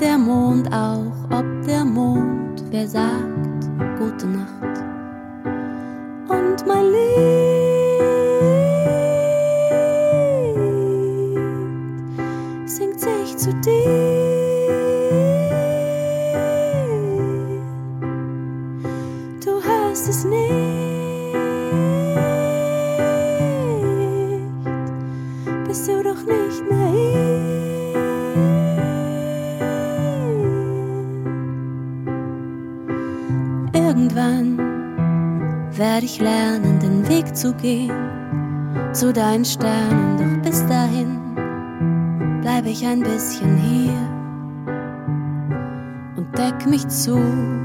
Der 0.00 0.16
Mond 0.16 0.66
auch, 0.72 1.12
ob 1.30 1.44
der 1.66 1.84
Mond, 1.84 2.64
wer 2.70 2.88
sagt 2.88 3.68
gute 3.98 4.26
Nacht. 4.28 4.59
Zu 39.10 39.14
deinen 39.14 39.44
Sternen, 39.44 40.18
doch 40.18 40.48
bis 40.48 40.64
dahin 40.66 41.34
bleibe 42.42 42.68
ich 42.68 42.86
ein 42.86 43.00
bisschen 43.00 43.56
hier 43.56 43.92
und 46.16 46.38
deck 46.38 46.64
mich 46.64 46.86
zu, 46.86 47.18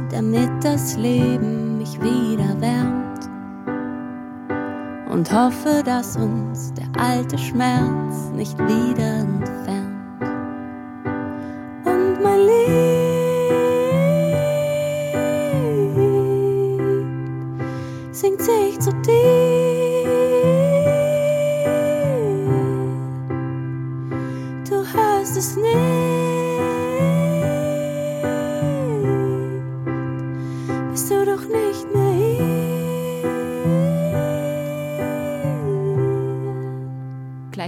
damit 0.10 0.50
das 0.64 0.98
Leben 0.98 1.78
mich 1.78 2.02
wieder 2.02 2.60
wärmt 2.60 3.30
und 5.12 5.32
hoffe, 5.32 5.84
dass 5.86 6.18
uns 6.18 6.74
der 6.74 6.88
alte 7.00 7.38
Schmerz 7.38 8.32
nicht 8.34 8.58
wieder 8.58 9.20
entfernt. 9.20 9.65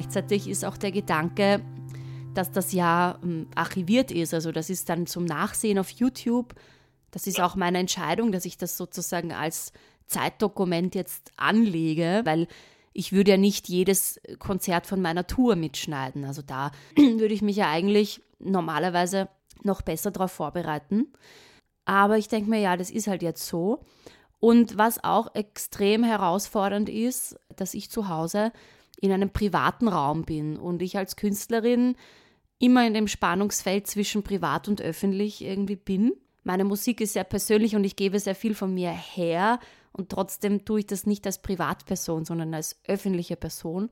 Gleichzeitig 0.08 0.48
ist 0.48 0.64
auch 0.64 0.78
der 0.78 0.94
Gedanke, 0.94 1.62
dass 2.34 2.50
das 2.50 2.72
ja 2.72 3.20
ähm, 3.24 3.48
archiviert 3.56 4.10
ist. 4.10 4.34
Also 4.34 4.54
das 4.54 4.70
ist 4.70 4.88
dann 4.88 5.06
zum 5.06 5.26
Nachsehen 5.26 5.78
auf 5.78 5.90
YouTube. 5.90 6.56
Das 7.12 7.28
ist 7.28 7.42
auch 7.42 7.58
meine 7.58 7.80
Entscheidung, 7.80 8.32
dass 8.32 8.46
ich 8.46 8.58
das 8.58 8.78
sozusagen 8.78 9.34
als 9.34 9.74
Zeitdokument 10.06 10.96
jetzt 10.96 11.34
anlege, 11.36 12.22
weil 12.24 12.48
ich 12.94 13.12
würde 13.12 13.32
ja 13.32 13.38
nicht 13.38 13.68
jedes 13.68 14.22
Konzert 14.40 14.88
von 14.88 15.02
meiner 15.02 15.28
Tour 15.28 15.58
mitschneiden. 15.58 16.24
Also 16.24 16.42
da 16.42 16.72
würde 16.96 17.34
ich 17.34 17.42
mich 17.42 17.58
ja 17.58 17.70
eigentlich 17.70 18.22
normalerweise 18.40 19.28
noch 19.64 19.82
besser 19.82 20.12
darauf 20.12 20.32
vorbereiten. 20.32 21.12
Aber 21.84 22.18
ich 22.18 22.30
denke 22.30 22.50
mir, 22.50 22.62
ja, 22.62 22.78
das 22.78 22.92
ist 22.92 23.08
halt 23.08 23.24
jetzt 23.24 23.46
so. 23.46 23.82
Und 24.40 24.78
was 24.78 25.04
auch 25.04 25.36
extrem 25.36 26.06
herausfordernd 26.06 26.88
ist, 26.88 27.38
dass 27.58 27.74
ich 27.74 27.92
zu 27.92 28.08
Hause 28.08 28.54
in 29.00 29.12
einem 29.12 29.30
privaten 29.30 29.88
Raum 29.88 30.24
bin 30.24 30.58
und 30.58 30.82
ich 30.82 30.98
als 30.98 31.16
Künstlerin 31.16 31.96
immer 32.60 32.86
in 32.86 32.94
dem 32.94 33.08
Spannungsfeld 33.08 33.88
zwischen 33.88 34.24
privat 34.24 34.68
und 34.68 34.82
öffentlich 34.82 35.44
irgendwie 35.44 35.76
bin. 35.76 36.14
Meine 36.44 36.64
Musik 36.64 37.02
ist 37.02 37.14
sehr 37.14 37.24
persönlich 37.24 37.76
und 37.76 37.84
ich 37.84 37.96
gebe 37.96 38.20
sehr 38.20 38.36
viel 38.36 38.56
von 38.56 38.74
mir 38.74 38.90
her 38.90 39.60
und 39.92 40.10
trotzdem 40.10 40.66
tue 40.66 40.80
ich 40.80 40.88
das 40.88 41.06
nicht 41.06 41.26
als 41.26 41.42
Privatperson, 41.42 42.26
sondern 42.26 42.54
als 42.54 42.80
öffentliche 42.88 43.36
Person. 43.36 43.90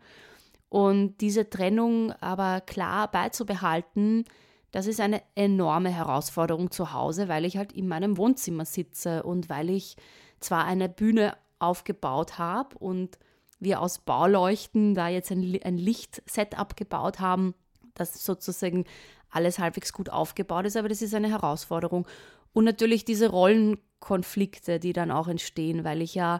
Und 0.69 1.21
diese 1.21 1.49
Trennung 1.49 2.11
aber 2.21 2.61
klar 2.61 3.09
beizubehalten, 3.11 4.25
das 4.71 4.87
ist 4.87 4.99
eine 4.99 5.21
enorme 5.35 5.89
Herausforderung 5.89 6.69
zu 6.69 6.91
Hause, 6.91 7.27
weil 7.27 7.45
ich 7.45 7.57
halt 7.57 7.71
in 7.71 7.87
meinem 7.87 8.17
Wohnzimmer 8.17 8.65
sitze 8.65 9.23
und 9.23 9.49
weil 9.49 9.69
ich 9.69 9.95
zwar 10.39 10.65
eine 10.65 10.89
Bühne 10.89 11.37
aufgebaut 11.59 12.37
habe 12.37 12.77
und 12.77 13.17
wir 13.65 13.81
aus 13.81 13.99
Bauleuchten 13.99 14.95
da 14.95 15.09
jetzt 15.09 15.31
ein, 15.31 15.59
ein 15.63 15.77
Lichtsetup 15.77 16.77
gebaut 16.77 17.19
haben, 17.19 17.53
das 17.93 18.23
sozusagen 18.23 18.85
alles 19.29 19.59
halbwegs 19.59 19.91
gut 19.91 20.09
aufgebaut 20.09 20.65
ist, 20.65 20.77
aber 20.77 20.87
das 20.87 21.01
ist 21.01 21.13
eine 21.13 21.29
Herausforderung. 21.29 22.07
Und 22.53 22.63
natürlich 22.63 23.03
diese 23.03 23.29
Rollenkonflikte, 23.29 24.79
die 24.79 24.93
dann 24.93 25.11
auch 25.11 25.27
entstehen, 25.27 25.83
weil 25.83 26.01
ich 26.01 26.15
ja 26.15 26.39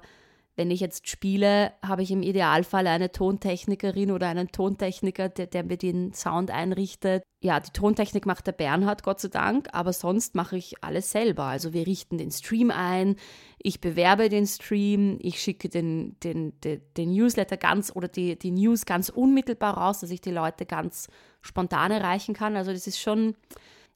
wenn 0.56 0.72
ich 0.72 0.80
jetzt 0.80 1.10
spiele, 1.10 1.74
habe 1.82 2.02
ich 2.02 2.12
im 2.12 2.24
Idealfall 2.24 2.88
eine 2.88 3.12
Tontechnikerin 3.12 4.12
oder 4.12 4.28
einen 4.28 4.52
Tontechniker, 4.52 5.28
der, 5.28 5.48
der 5.48 5.64
mir 5.66 5.78
den 5.78 6.14
Sound 6.14 6.50
einrichtet. 6.50 7.24
Ja, 7.42 7.60
die 7.60 7.72
Tontechnik 7.72 8.26
macht 8.26 8.48
der 8.48 8.54
Bernhard, 8.54 9.04
Gott 9.04 9.20
sei 9.20 9.28
Dank, 9.28 9.68
aber 9.74 9.92
sonst 9.92 10.34
mache 10.34 10.56
ich 10.56 10.82
alles 10.82 11.12
selber. 11.12 11.44
Also 11.44 11.74
wir 11.74 11.86
richten 11.86 12.18
den 12.18 12.32
Stream 12.32 12.72
ein, 12.72 13.18
ich 13.62 13.82
bewerbe 13.82 14.30
den 14.30 14.48
Stream, 14.48 15.20
ich 15.22 15.42
schicke 15.42 15.68
den, 15.68 16.18
den, 16.22 16.60
den, 16.62 16.82
den 16.96 17.12
Newsletter 17.12 17.58
ganz 17.58 17.92
oder 17.94 18.08
die, 18.08 18.40
die 18.40 18.52
News 18.52 18.86
ganz 18.86 19.10
unmittelbar 19.10 19.78
raus, 19.78 20.00
dass 20.00 20.12
ich 20.12 20.22
die 20.22 20.32
Leute 20.32 20.66
ganz 20.66 21.10
spontan 21.42 21.92
erreichen 21.92 22.34
kann. 22.34 22.56
Also 22.56 22.72
das 22.72 22.88
ist 22.88 23.00
schon, 23.00 23.36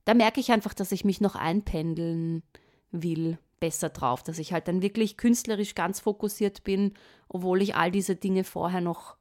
da 0.03 0.13
merke 0.13 0.41
ich 0.41 0.51
einfach, 0.51 0.73
dass 0.73 0.91
ich 0.91 1.05
mich 1.05 1.21
noch 1.21 1.35
einpendeln 1.35 2.43
will 2.91 3.37
besser 3.59 3.89
drauf, 3.89 4.23
dass 4.23 4.39
ich 4.39 4.53
halt 4.53 4.67
dann 4.67 4.81
wirklich 4.81 5.17
künstlerisch 5.17 5.75
ganz 5.75 5.99
fokussiert 5.99 6.63
bin, 6.63 6.93
obwohl 7.27 7.61
ich 7.61 7.75
all 7.75 7.91
diese 7.91 8.15
Dinge 8.15 8.43
vorher 8.43 8.81
noch 8.81 9.17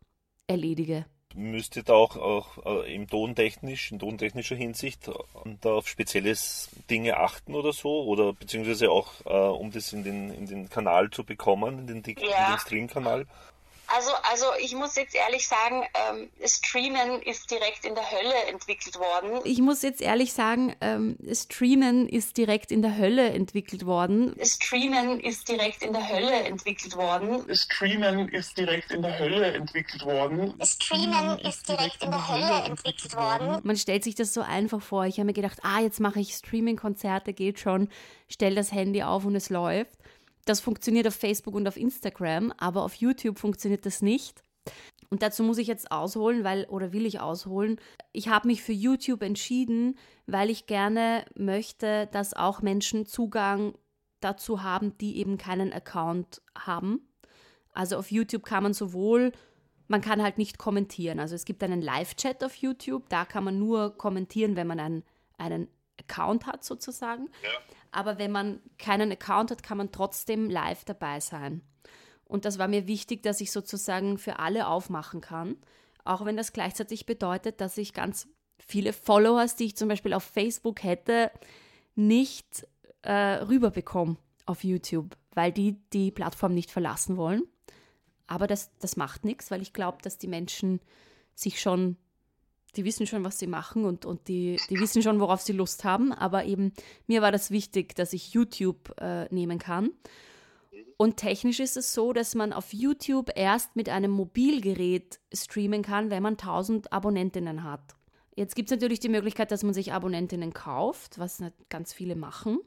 erledige. 0.46 1.06
Müsstet 1.34 1.90
auch, 1.90 2.16
auch 2.16 2.64
äh, 2.64 2.94
im 2.94 3.06
tontechnisch, 3.06 3.92
in 3.92 3.98
tontechnischer 3.98 4.56
Hinsicht 4.56 5.08
äh, 5.08 5.12
da 5.60 5.74
auf 5.74 5.86
spezielle 5.86 6.34
Dinge 6.90 7.18
achten 7.18 7.54
oder 7.54 7.72
so? 7.72 8.04
Oder 8.04 8.32
beziehungsweise 8.32 8.90
auch, 8.90 9.12
äh, 9.26 9.28
um 9.30 9.70
das 9.70 9.92
in 9.92 10.04
den, 10.04 10.30
in 10.30 10.46
den 10.46 10.70
Kanal 10.70 11.10
zu 11.10 11.24
bekommen, 11.24 11.80
in 11.80 11.86
den, 11.86 12.02
ja. 12.18 12.46
in 12.46 12.52
den 12.54 12.58
Stream-Kanal? 12.60 13.26
Also, 13.94 14.10
also 14.30 14.46
ich 14.60 14.74
muss 14.74 14.96
jetzt 14.96 15.14
ehrlich 15.14 15.46
sagen, 15.48 15.82
ähm, 16.10 16.28
Streamen 16.44 17.22
ist 17.22 17.50
direkt 17.50 17.84
in 17.84 17.94
der 17.94 18.10
Hölle 18.10 18.34
entwickelt 18.48 18.98
worden. 18.98 19.40
Ich 19.44 19.60
muss 19.60 19.82
jetzt 19.82 20.02
ehrlich 20.02 20.32
sagen, 20.32 20.76
ähm, 20.80 21.16
Streamen 21.32 22.08
ist 22.08 22.36
direkt 22.36 22.70
in 22.70 22.82
der 22.82 22.98
Hölle 22.98 23.30
entwickelt 23.30 23.86
worden. 23.86 24.34
Streamen 24.44 25.20
ist 25.20 25.48
direkt 25.48 25.82
in 25.82 25.92
der 25.92 26.06
Hölle 26.06 26.34
entwickelt 26.44 26.96
worden. 26.96 27.44
Streamen 27.54 28.28
ist 28.28 28.58
direkt 28.58 28.92
in 28.92 29.02
der 29.02 29.18
Hölle 29.18 29.52
entwickelt 29.52 30.04
worden. 30.04 30.54
Streamen 30.62 31.38
ist 31.38 31.68
direkt 31.68 32.02
in 32.02 32.10
der 32.10 32.28
Hölle 32.28 32.64
entwickelt 32.66 33.16
worden. 33.16 33.60
Man 33.62 33.76
stellt 33.76 34.04
sich 34.04 34.14
das 34.14 34.34
so 34.34 34.42
einfach 34.42 34.82
vor. 34.82 35.06
Ich 35.06 35.16
habe 35.16 35.26
mir 35.26 35.32
gedacht, 35.32 35.60
ah, 35.62 35.80
jetzt 35.80 36.00
mache 36.00 36.20
ich 36.20 36.34
Streaming-Konzerte, 36.34 37.32
geht 37.32 37.58
schon, 37.58 37.88
stell 38.28 38.54
das 38.54 38.70
Handy 38.72 39.02
auf 39.02 39.24
und 39.24 39.34
es 39.34 39.48
läuft. 39.48 39.98
Das 40.48 40.60
funktioniert 40.60 41.06
auf 41.06 41.14
Facebook 41.14 41.54
und 41.54 41.68
auf 41.68 41.76
Instagram, 41.76 42.54
aber 42.56 42.82
auf 42.82 42.94
YouTube 42.94 43.38
funktioniert 43.38 43.84
das 43.84 44.00
nicht. 44.00 44.42
Und 45.10 45.22
dazu 45.22 45.42
muss 45.42 45.58
ich 45.58 45.66
jetzt 45.66 45.92
ausholen, 45.92 46.42
weil, 46.42 46.64
oder 46.70 46.90
will 46.92 47.04
ich 47.04 47.20
ausholen. 47.20 47.78
Ich 48.12 48.28
habe 48.28 48.48
mich 48.48 48.62
für 48.62 48.72
YouTube 48.72 49.22
entschieden, 49.22 49.98
weil 50.26 50.48
ich 50.48 50.66
gerne 50.66 51.26
möchte, 51.34 52.08
dass 52.12 52.32
auch 52.32 52.62
Menschen 52.62 53.04
Zugang 53.04 53.74
dazu 54.20 54.62
haben, 54.62 54.96
die 54.96 55.18
eben 55.18 55.36
keinen 55.36 55.70
Account 55.70 56.40
haben. 56.58 57.06
Also 57.74 57.98
auf 57.98 58.10
YouTube 58.10 58.44
kann 58.44 58.62
man 58.62 58.72
sowohl, 58.72 59.32
man 59.86 60.00
kann 60.00 60.22
halt 60.22 60.38
nicht 60.38 60.56
kommentieren. 60.56 61.20
Also 61.20 61.34
es 61.34 61.44
gibt 61.44 61.62
einen 61.62 61.82
Live-Chat 61.82 62.42
auf 62.42 62.54
YouTube, 62.54 63.10
da 63.10 63.26
kann 63.26 63.44
man 63.44 63.58
nur 63.58 63.98
kommentieren, 63.98 64.56
wenn 64.56 64.66
man 64.66 64.80
einen, 64.80 65.04
einen 65.36 65.68
Account 66.00 66.46
hat 66.46 66.64
sozusagen. 66.64 67.28
Ja. 67.42 67.50
Aber 67.90 68.18
wenn 68.18 68.32
man 68.32 68.60
keinen 68.78 69.12
Account 69.12 69.50
hat, 69.50 69.62
kann 69.62 69.78
man 69.78 69.92
trotzdem 69.92 70.50
live 70.50 70.84
dabei 70.84 71.20
sein. 71.20 71.62
Und 72.24 72.44
das 72.44 72.58
war 72.58 72.68
mir 72.68 72.86
wichtig, 72.86 73.22
dass 73.22 73.40
ich 73.40 73.50
sozusagen 73.50 74.18
für 74.18 74.38
alle 74.38 74.66
aufmachen 74.68 75.20
kann. 75.20 75.56
Auch 76.04 76.24
wenn 76.24 76.36
das 76.36 76.52
gleichzeitig 76.52 77.06
bedeutet, 77.06 77.60
dass 77.60 77.78
ich 77.78 77.94
ganz 77.94 78.28
viele 78.58 78.92
Followers, 78.92 79.56
die 79.56 79.64
ich 79.64 79.76
zum 79.76 79.88
Beispiel 79.88 80.12
auf 80.12 80.24
Facebook 80.24 80.82
hätte, 80.82 81.30
nicht 81.94 82.66
äh, 83.02 83.12
rüberbekomme 83.12 84.16
auf 84.44 84.64
YouTube, 84.64 85.16
weil 85.34 85.52
die 85.52 85.80
die 85.92 86.10
Plattform 86.10 86.54
nicht 86.54 86.70
verlassen 86.70 87.16
wollen. 87.16 87.42
Aber 88.26 88.46
das, 88.46 88.70
das 88.78 88.96
macht 88.96 89.24
nichts, 89.24 89.50
weil 89.50 89.62
ich 89.62 89.72
glaube, 89.72 89.98
dass 90.02 90.18
die 90.18 90.28
Menschen 90.28 90.80
sich 91.34 91.60
schon 91.60 91.96
die 92.76 92.84
wissen 92.84 93.06
schon, 93.06 93.24
was 93.24 93.38
sie 93.38 93.46
machen 93.46 93.84
und, 93.84 94.04
und 94.04 94.28
die, 94.28 94.60
die 94.70 94.78
wissen 94.78 95.02
schon, 95.02 95.20
worauf 95.20 95.40
sie 95.40 95.52
Lust 95.52 95.84
haben. 95.84 96.12
Aber 96.12 96.44
eben 96.44 96.72
mir 97.06 97.22
war 97.22 97.32
das 97.32 97.50
wichtig, 97.50 97.94
dass 97.94 98.12
ich 98.12 98.32
YouTube 98.32 98.94
äh, 99.00 99.32
nehmen 99.34 99.58
kann. 99.58 99.90
Und 100.96 101.16
technisch 101.16 101.60
ist 101.60 101.76
es 101.76 101.94
so, 101.94 102.12
dass 102.12 102.34
man 102.34 102.52
auf 102.52 102.72
YouTube 102.72 103.30
erst 103.36 103.76
mit 103.76 103.88
einem 103.88 104.10
Mobilgerät 104.10 105.20
streamen 105.32 105.82
kann, 105.82 106.10
wenn 106.10 106.22
man 106.22 106.34
1000 106.34 106.92
Abonnentinnen 106.92 107.62
hat. 107.62 107.94
Jetzt 108.34 108.54
gibt 108.54 108.70
es 108.70 108.76
natürlich 108.76 109.00
die 109.00 109.08
Möglichkeit, 109.08 109.50
dass 109.50 109.62
man 109.62 109.74
sich 109.74 109.92
Abonnentinnen 109.92 110.52
kauft, 110.52 111.18
was 111.18 111.42
ganz 111.68 111.92
viele 111.92 112.16
machen. 112.16 112.58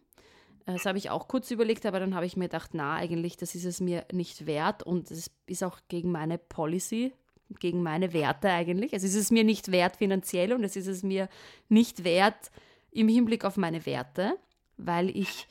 Äh, 0.66 0.74
das 0.74 0.86
habe 0.86 0.98
ich 0.98 1.10
auch 1.10 1.28
kurz 1.28 1.52
überlegt, 1.52 1.86
aber 1.86 2.00
dann 2.00 2.16
habe 2.16 2.26
ich 2.26 2.38
mir 2.38 2.46
gedacht, 2.46 2.72
na, 2.74 2.96
eigentlich, 2.96 3.38
das 3.38 3.56
ist 3.56 3.66
es 3.66 3.80
mir 3.80 4.06
nicht 4.12 4.46
wert 4.46 4.84
und 4.84 5.12
es 5.12 5.32
ist 5.46 5.64
auch 5.64 5.80
gegen 5.88 6.12
meine 6.12 6.38
Policy, 6.38 7.14
gegen 7.60 7.84
meine 7.84 8.14
Werte 8.14 8.50
eigentlich. 8.50 8.94
Es 8.94 9.04
ist 9.04 9.16
es 9.16 9.32
mir 9.32 9.44
nicht 9.44 9.72
wert 9.72 9.98
finanziell 9.98 10.54
und 10.54 10.64
es 10.64 10.76
ist 10.76 10.88
es 10.88 11.04
mir 11.04 11.30
nicht 11.70 12.04
wert 12.04 12.52
im 12.92 13.08
Hinblick 13.08 13.46
auf 13.46 13.58
meine 13.58 13.86
Werte, 13.86 14.38
weil 14.78 15.10
ich 15.10 15.48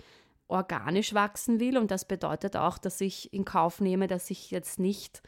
organisch 0.49 1.14
wachsen 1.14 1.61
will 1.61 1.78
und 1.78 1.90
das 1.90 2.04
bedeutet 2.04 2.57
auch, 2.57 2.76
dass 2.78 3.00
ich 3.00 3.33
in 3.33 3.45
Kauf 3.45 3.80
nehme, 3.80 4.09
dass 4.09 4.30
ich 4.30 4.50
jetzt 4.50 4.78
nicht 4.78 5.23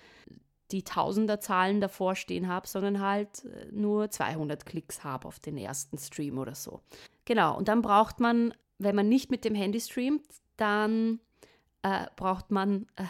die 0.73 0.83
Tausenderzahlen 0.83 1.81
davor 1.81 2.17
stehen 2.17 2.49
habe, 2.49 2.67
sondern 2.67 3.01
halt 3.01 3.45
äh, 3.45 3.67
nur 3.71 4.11
200 4.11 4.67
Klicks 4.67 5.05
habe 5.05 5.29
auf 5.29 5.39
den 5.39 5.59
ersten 5.59 5.99
Stream 5.99 6.39
oder 6.39 6.55
so. 6.55 6.81
Genau, 7.25 7.57
und 7.57 7.69
dann 7.69 7.83
braucht 7.83 8.21
man, 8.21 8.55
wenn 8.79 8.97
man 8.97 9.09
nicht 9.09 9.31
mit 9.31 9.45
dem 9.45 9.55
Handy 9.55 9.81
streamt, 9.81 10.25
dann 10.57 11.21
äh, 11.83 12.07
braucht 12.17 12.51
man 12.51 12.87
äh, 12.97 13.05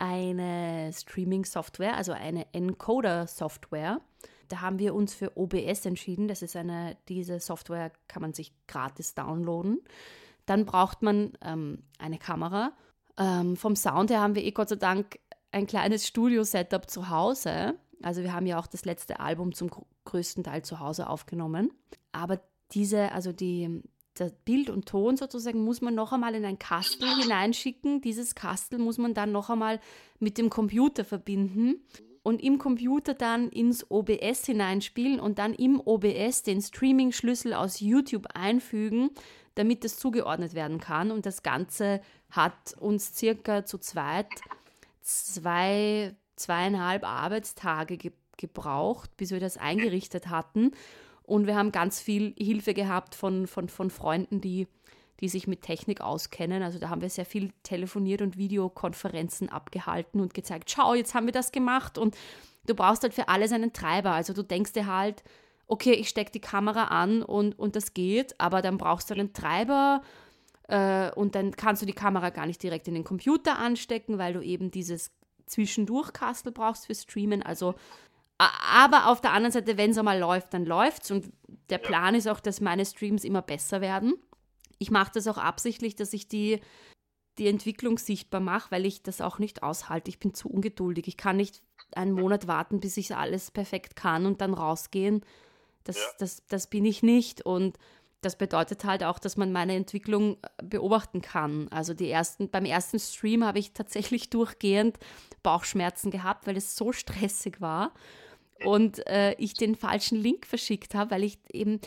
eine 0.00 0.90
Streaming-Software, 0.92 1.96
also 1.96 2.12
eine 2.12 2.52
Encoder-Software. 2.52 4.00
Da 4.48 4.60
haben 4.62 4.80
wir 4.80 4.94
uns 4.94 5.14
für 5.14 5.36
OBS 5.36 5.86
entschieden. 5.86 6.26
Das 6.26 6.42
ist 6.42 6.56
eine, 6.56 6.96
diese 7.08 7.38
Software 7.38 7.92
kann 8.08 8.22
man 8.22 8.32
sich 8.32 8.52
gratis 8.66 9.14
downloaden. 9.14 9.80
Dann 10.46 10.64
braucht 10.64 11.02
man 11.02 11.34
ähm, 11.42 11.84
eine 11.98 12.18
Kamera. 12.18 12.72
Ähm, 13.18 13.56
vom 13.56 13.76
Sound 13.76 14.10
her 14.10 14.20
haben 14.20 14.34
wir 14.34 14.42
eh 14.42 14.50
Gott 14.50 14.70
sei 14.70 14.76
Dank 14.76 15.20
ein 15.52 15.66
kleines 15.66 16.06
Studio-Setup 16.06 16.88
zu 16.88 17.10
Hause. 17.10 17.74
Also 18.02 18.22
wir 18.22 18.32
haben 18.32 18.46
ja 18.46 18.58
auch 18.58 18.66
das 18.66 18.86
letzte 18.86 19.20
Album 19.20 19.52
zum 19.54 19.70
größten 20.04 20.42
Teil 20.42 20.62
zu 20.62 20.80
Hause 20.80 21.08
aufgenommen. 21.08 21.70
Aber 22.12 22.40
diese, 22.72 23.12
also 23.12 23.32
die, 23.32 23.82
das 24.20 24.32
Bild 24.44 24.68
und 24.68 24.86
Ton 24.86 25.16
sozusagen 25.16 25.64
muss 25.64 25.80
man 25.80 25.94
noch 25.94 26.12
einmal 26.12 26.34
in 26.34 26.44
ein 26.44 26.58
Kastel 26.58 27.08
hineinschicken. 27.22 28.02
Dieses 28.02 28.34
Kastel 28.34 28.78
muss 28.78 28.98
man 28.98 29.14
dann 29.14 29.32
noch 29.32 29.48
einmal 29.48 29.80
mit 30.18 30.36
dem 30.36 30.50
Computer 30.50 31.04
verbinden 31.04 31.82
und 32.22 32.42
im 32.42 32.58
Computer 32.58 33.14
dann 33.14 33.48
ins 33.48 33.90
OBS 33.90 34.44
hineinspielen 34.44 35.20
und 35.20 35.38
dann 35.38 35.54
im 35.54 35.80
OBS 35.80 36.42
den 36.42 36.60
Streaming-Schlüssel 36.60 37.54
aus 37.54 37.80
YouTube 37.80 38.26
einfügen, 38.34 39.10
damit 39.54 39.84
das 39.84 39.96
zugeordnet 39.96 40.52
werden 40.52 40.80
kann. 40.80 41.10
Und 41.10 41.24
das 41.24 41.42
Ganze 41.42 42.02
hat 42.30 42.74
uns 42.78 43.16
circa 43.16 43.64
zu 43.64 43.78
zweit 43.78 44.28
zwei, 45.00 46.14
zweieinhalb 46.36 47.04
Arbeitstage 47.04 47.96
ge 47.96 48.12
gebraucht, 48.36 49.18
bis 49.18 49.32
wir 49.32 49.40
das 49.40 49.58
eingerichtet 49.58 50.28
hatten. 50.28 50.70
Und 51.30 51.46
wir 51.46 51.54
haben 51.54 51.70
ganz 51.70 52.00
viel 52.00 52.34
Hilfe 52.36 52.74
gehabt 52.74 53.14
von, 53.14 53.46
von, 53.46 53.68
von 53.68 53.88
Freunden, 53.90 54.40
die, 54.40 54.66
die 55.20 55.28
sich 55.28 55.46
mit 55.46 55.62
Technik 55.62 56.00
auskennen. 56.00 56.64
Also 56.64 56.80
da 56.80 56.88
haben 56.88 57.02
wir 57.02 57.08
sehr 57.08 57.24
viel 57.24 57.52
telefoniert 57.62 58.20
und 58.20 58.36
Videokonferenzen 58.36 59.48
abgehalten 59.48 60.20
und 60.20 60.34
gezeigt, 60.34 60.72
schau, 60.72 60.92
jetzt 60.94 61.14
haben 61.14 61.26
wir 61.26 61.32
das 61.32 61.52
gemacht. 61.52 61.98
Und 61.98 62.16
du 62.66 62.74
brauchst 62.74 63.04
halt 63.04 63.14
für 63.14 63.28
alles 63.28 63.52
einen 63.52 63.72
Treiber. 63.72 64.10
Also 64.10 64.32
du 64.32 64.42
denkst 64.42 64.72
dir 64.72 64.88
halt, 64.88 65.22
okay, 65.68 65.92
ich 65.92 66.08
stecke 66.08 66.32
die 66.32 66.40
Kamera 66.40 66.86
an 66.86 67.22
und, 67.22 67.56
und 67.56 67.76
das 67.76 67.94
geht, 67.94 68.34
aber 68.40 68.60
dann 68.60 68.76
brauchst 68.76 69.08
du 69.08 69.14
einen 69.14 69.32
Treiber 69.32 70.02
äh, 70.66 71.12
und 71.12 71.36
dann 71.36 71.52
kannst 71.52 71.80
du 71.80 71.86
die 71.86 71.92
Kamera 71.92 72.30
gar 72.30 72.46
nicht 72.46 72.60
direkt 72.60 72.88
in 72.88 72.94
den 72.94 73.04
Computer 73.04 73.56
anstecken, 73.56 74.18
weil 74.18 74.32
du 74.32 74.40
eben 74.40 74.72
dieses 74.72 75.12
Zwischendurchkastel 75.46 76.50
brauchst 76.50 76.86
für 76.86 76.94
Streamen. 76.96 77.44
Also, 77.44 77.76
aber 78.40 79.08
auf 79.08 79.20
der 79.20 79.32
anderen 79.32 79.52
Seite, 79.52 79.76
wenn 79.76 79.90
es 79.90 79.98
einmal 79.98 80.18
läuft, 80.18 80.54
dann 80.54 80.64
läuft 80.64 81.04
es. 81.04 81.10
Und 81.10 81.30
der 81.68 81.78
Plan 81.78 82.14
ist 82.14 82.26
auch, 82.26 82.40
dass 82.40 82.60
meine 82.60 82.86
Streams 82.86 83.24
immer 83.24 83.42
besser 83.42 83.82
werden. 83.82 84.14
Ich 84.78 84.90
mache 84.90 85.12
das 85.12 85.26
auch 85.26 85.36
absichtlich, 85.36 85.94
dass 85.94 86.14
ich 86.14 86.26
die, 86.26 86.60
die 87.38 87.48
Entwicklung 87.48 87.98
sichtbar 87.98 88.40
mache, 88.40 88.70
weil 88.70 88.86
ich 88.86 89.02
das 89.02 89.20
auch 89.20 89.38
nicht 89.38 89.62
aushalte. 89.62 90.08
Ich 90.08 90.18
bin 90.18 90.32
zu 90.32 90.48
ungeduldig. 90.48 91.06
Ich 91.06 91.18
kann 91.18 91.36
nicht 91.36 91.62
einen 91.94 92.12
Monat 92.12 92.46
warten, 92.46 92.80
bis 92.80 92.96
ich 92.96 93.14
alles 93.14 93.50
perfekt 93.50 93.94
kann 93.94 94.24
und 94.24 94.40
dann 94.40 94.54
rausgehen. 94.54 95.22
Das, 95.84 95.96
ja. 95.96 96.02
das, 96.18 96.46
das 96.46 96.66
bin 96.68 96.86
ich 96.86 97.02
nicht. 97.02 97.44
Und 97.44 97.76
das 98.22 98.36
bedeutet 98.36 98.84
halt 98.84 99.04
auch, 99.04 99.18
dass 99.18 99.36
man 99.36 99.52
meine 99.52 99.74
Entwicklung 99.74 100.38
äh, 100.42 100.64
beobachten 100.64 101.20
kann. 101.20 101.68
Also 101.68 101.92
die 101.92 102.08
ersten, 102.08 102.48
beim 102.48 102.64
ersten 102.64 102.98
Stream 102.98 103.44
habe 103.44 103.58
ich 103.58 103.74
tatsächlich 103.74 104.30
durchgehend 104.30 104.98
Bauchschmerzen 105.42 106.10
gehabt, 106.10 106.46
weil 106.46 106.56
es 106.56 106.74
so 106.74 106.92
stressig 106.92 107.60
war 107.60 107.92
und 108.64 109.06
äh, 109.06 109.34
ich 109.38 109.54
den 109.54 109.74
falschen 109.74 110.18
Link 110.18 110.46
verschickt 110.46 110.94
habe, 110.94 111.12
weil 111.12 111.24
ich 111.24 111.38
eben 111.52 111.80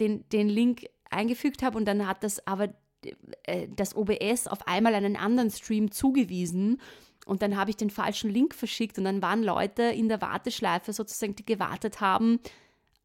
den, 0.00 0.28
den 0.30 0.48
Link 0.48 0.86
eingefügt 1.10 1.62
habe 1.62 1.76
und 1.78 1.86
dann 1.86 2.06
hat 2.06 2.24
das 2.24 2.46
aber 2.46 2.74
äh, 3.44 3.68
das 3.74 3.94
OBS 3.96 4.46
auf 4.46 4.66
einmal 4.66 4.94
einen 4.94 5.16
anderen 5.16 5.50
Stream 5.50 5.90
zugewiesen 5.90 6.80
und 7.26 7.42
dann 7.42 7.56
habe 7.56 7.70
ich 7.70 7.76
den 7.76 7.90
falschen 7.90 8.30
Link 8.30 8.54
verschickt 8.54 8.98
und 8.98 9.04
dann 9.04 9.22
waren 9.22 9.42
Leute 9.42 9.82
in 9.82 10.08
der 10.08 10.20
Warteschleife 10.20 10.92
sozusagen, 10.92 11.36
die 11.36 11.46
gewartet 11.46 12.00
haben, 12.00 12.40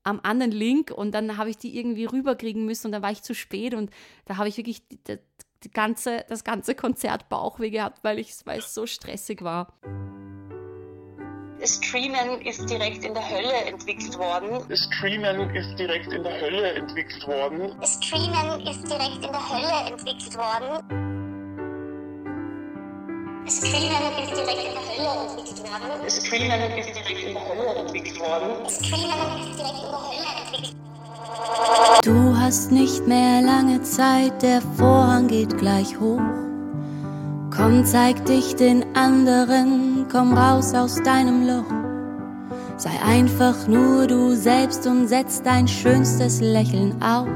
am 0.04 0.20
anderen 0.24 0.52
Link 0.52 0.92
und 0.92 1.12
dann 1.14 1.38
habe 1.38 1.50
ich 1.50 1.58
die 1.58 1.78
irgendwie 1.78 2.06
rüberkriegen 2.06 2.66
müssen 2.66 2.88
und 2.88 2.92
dann 2.94 3.02
war 3.02 3.12
ich 3.12 3.22
zu 3.22 3.36
spät 3.36 3.74
und 3.74 3.92
da 4.26 4.38
habe 4.38 4.50
ich 4.50 4.58
wirklich 4.58 4.82
die 4.88 5.72
ganze, 5.72 6.26
das 6.30 6.44
ganze 6.44 6.74
Konzert 6.74 7.30
Bauchweh 7.30 7.70
gehabt, 7.70 8.04
weil 8.04 8.20
es 8.20 8.74
so 8.74 8.86
stressig 8.86 9.44
war. 9.44 9.78
Streamen 11.66 12.42
ist 12.42 12.70
direkt 12.70 13.04
in 13.04 13.14
der 13.14 13.30
Hölle 13.30 13.66
entwickelt 13.66 14.18
worden. 14.18 14.64
Streamen 14.74 15.54
ist 15.54 15.78
direkt 15.78 16.12
in 16.14 16.24
der 16.24 16.40
Hölle 16.40 16.74
entwickelt 16.74 17.28
worden. 17.28 17.74
Streamen 17.84 18.62
ist 18.62 18.90
direkt 18.90 19.16
in 19.16 19.32
der 19.32 19.50
Hölle 19.50 19.92
entwickelt 19.92 20.38
worden. 20.38 21.00
Screamen 23.50 24.14
ist 24.20 24.38
direkt 24.38 24.64
in 24.64 24.74
der 24.74 24.86
Hölle 24.88 25.12
entwickelt 25.28 25.60
worden. 25.64 26.10
Screamen 26.10 26.78
ist 26.78 26.96
direkt 26.96 27.24
in 27.24 27.34
der 27.34 27.44
Hölle 27.50 27.76
entwickelt 27.80 28.20
worden. 28.20 28.70
Screamen 28.70 29.48
ist 29.48 29.60
direkt 29.60 29.84
in 29.84 29.92
der 29.92 30.02
Hölle 30.08 30.30
entwickelt 30.42 30.76
worden. 30.76 30.90
Du 32.04 32.38
hast 32.38 32.72
nicht 32.72 33.06
mehr 33.08 33.42
lange 33.42 33.82
Zeit, 33.82 34.42
der 34.42 34.62
Vorhang 34.62 35.28
geht 35.28 35.58
gleich 35.58 36.00
hoch. 36.00 36.49
Komm, 37.56 37.84
zeig 37.84 38.26
dich 38.26 38.56
den 38.56 38.86
anderen, 38.96 40.06
komm 40.12 40.34
raus 40.34 40.74
aus 40.74 40.96
deinem 41.04 41.48
Loch. 41.48 41.72
Sei 42.78 42.92
einfach 43.06 43.68
nur 43.68 44.08
du 44.08 44.36
selbst 44.36 44.86
und 44.88 45.08
setz 45.08 45.42
dein 45.42 45.68
schönstes 45.68 46.40
Lächeln 46.42 47.02
auf 47.02 47.28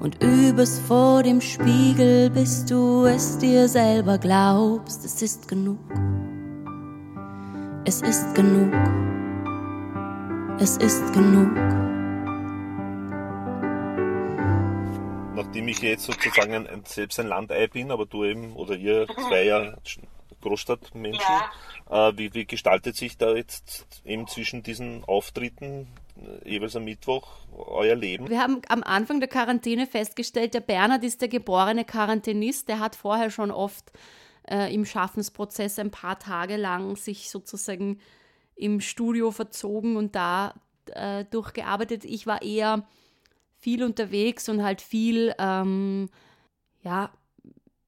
und 0.00 0.22
übest 0.22 0.82
vor 0.82 1.22
dem 1.22 1.40
Spiegel, 1.40 2.30
bis 2.30 2.64
du 2.64 3.04
es 3.04 3.38
dir 3.38 3.68
selber 3.68 4.18
glaubst. 4.18 5.04
Es 5.04 5.22
ist 5.22 5.48
genug. 5.48 5.78
Es 7.84 8.02
ist 8.02 8.34
genug. 8.34 8.72
Es 10.58 10.76
ist 10.76 11.12
genug. 11.12 11.50
Nachdem 15.50 15.66
ich 15.66 15.82
jetzt 15.82 16.04
sozusagen 16.04 16.54
ein, 16.54 16.84
selbst 16.84 17.18
ein 17.18 17.26
Landei 17.26 17.66
bin, 17.66 17.90
aber 17.90 18.06
du 18.06 18.22
eben 18.22 18.52
oder 18.54 18.76
ihr 18.76 19.08
zwei 19.08 19.46
ja 19.46 19.74
Großstadtmenschen, 20.42 21.20
ja. 21.90 22.08
Äh, 22.10 22.16
wie, 22.16 22.32
wie 22.34 22.44
gestaltet 22.44 22.94
sich 22.94 23.18
da 23.18 23.34
jetzt 23.34 23.84
eben 24.04 24.28
zwischen 24.28 24.62
diesen 24.62 25.02
Auftritten 25.02 25.88
jeweils 26.44 26.76
am 26.76 26.84
Mittwoch 26.84 27.26
euer 27.52 27.96
Leben? 27.96 28.28
Wir 28.28 28.40
haben 28.40 28.62
am 28.68 28.84
Anfang 28.84 29.18
der 29.18 29.28
Quarantäne 29.28 29.88
festgestellt, 29.88 30.54
der 30.54 30.60
Bernhard 30.60 31.02
ist 31.02 31.20
der 31.20 31.28
geborene 31.28 31.84
Quarantänist. 31.84 32.68
Der 32.68 32.78
hat 32.78 32.94
vorher 32.94 33.30
schon 33.30 33.50
oft 33.50 33.90
äh, 34.48 34.72
im 34.72 34.84
Schaffensprozess 34.84 35.80
ein 35.80 35.90
paar 35.90 36.20
Tage 36.20 36.58
lang 36.58 36.94
sich 36.94 37.28
sozusagen 37.28 37.98
im 38.54 38.80
Studio 38.80 39.32
verzogen 39.32 39.96
und 39.96 40.14
da 40.14 40.54
äh, 40.92 41.24
durchgearbeitet. 41.24 42.04
Ich 42.04 42.28
war 42.28 42.40
eher 42.40 42.86
viel 43.60 43.84
unterwegs 43.84 44.48
und 44.48 44.62
halt 44.62 44.80
viel, 44.80 45.34
ähm, 45.38 46.08
ja, 46.82 47.12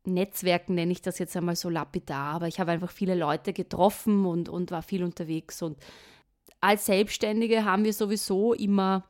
Netzwerken 0.05 0.75
nenne 0.75 0.93
ich 0.93 1.01
das 1.01 1.19
jetzt 1.19 1.37
einmal 1.37 1.57
so 1.57 1.69
lapidar, 1.69 2.35
aber 2.35 2.49
ich 2.49 2.59
habe 2.59 2.73
einfach 2.73 2.91
viele 2.91 3.15
Leute 3.15 3.53
getroffen 3.53 4.27
und, 4.27 4.49
und 4.49 4.71
war 4.71 4.83
viel 4.83 5.05
unterwegs 5.05 5.63
und 5.63 5.79
als 6.61 6.87
Selbstständige 6.87 7.65
haben 7.65 7.85
wir 7.85 7.93
sowieso 7.93 8.53
immer 8.53 9.05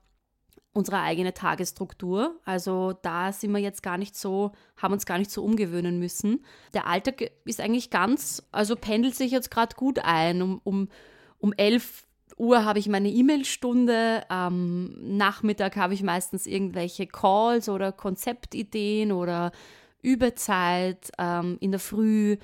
unsere 0.73 1.01
eigene 1.01 1.35
Tagesstruktur. 1.35 2.41
Also 2.45 2.95
da 3.03 3.31
sind 3.33 3.53
wir 3.53 3.59
jetzt 3.59 3.83
gar 3.83 3.99
nicht 3.99 4.17
so, 4.17 4.53
haben 4.77 4.95
uns 4.95 5.05
gar 5.05 5.19
nicht 5.19 5.31
so 5.31 5.45
umgewöhnen 5.45 5.99
müssen. 5.99 6.45
Der 6.73 6.87
Alltag 6.87 7.31
ist 7.45 7.61
eigentlich 7.61 7.91
ganz, 7.91 8.43
also 8.53 8.75
pendelt 8.75 9.15
sich 9.15 9.31
jetzt 9.31 9.51
gerade 9.51 9.77
gut 9.77 9.99
ein. 9.99 10.41
Um, 10.41 10.61
um, 10.65 10.89
um 11.39 11.53
elf 11.53 12.07
Uhr 12.39 12.65
habe 12.65 12.79
ich 12.79 12.89
meine 12.89 13.11
E-Mail-Stunde, 13.11 14.25
am 14.29 14.95
Nachmittag 15.01 15.77
habe 15.77 15.95
ich 15.95 16.03
meistens 16.03 16.47
irgendwelche 16.47 17.07
Calls 17.07 17.69
oder 17.69 17.93
Konzeptideen 17.93 19.13
oder 19.13 19.53
Überzeit. 20.03 21.11
Ähm, 21.19 21.57
in 21.61 21.71
der 21.71 21.81
Früh 21.81 22.37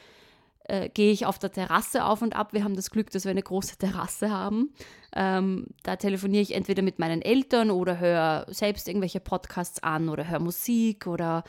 äh, 0.64 0.88
gehe 0.90 1.12
ich 1.12 1.27
auf 1.27 1.38
der 1.38 1.53
Terrasse 1.53 2.05
auf 2.05 2.22
und 2.22 2.37
ab. 2.37 2.53
Wir 2.53 2.64
haben 2.64 2.77
das 2.77 2.90
Glück, 2.90 3.11
dass 3.11 3.24
wir 3.24 3.31
eine 3.31 3.42
große 3.42 3.79
Terrasse 3.79 4.31
haben. 4.31 4.72
Ähm, 5.14 5.66
da 5.83 5.96
telefoniere 5.96 6.42
ich 6.42 6.55
entweder 6.55 6.83
mit 6.83 6.98
meinen 6.98 7.22
Eltern 7.22 7.70
oder 7.70 7.98
höre 7.98 8.46
selbst 8.48 8.88
irgendwelche 8.88 9.20
Podcasts 9.20 9.83
an 9.83 10.09
oder 10.09 10.29
höre 10.29 10.40
Musik 10.40 11.07
oder 11.07 11.44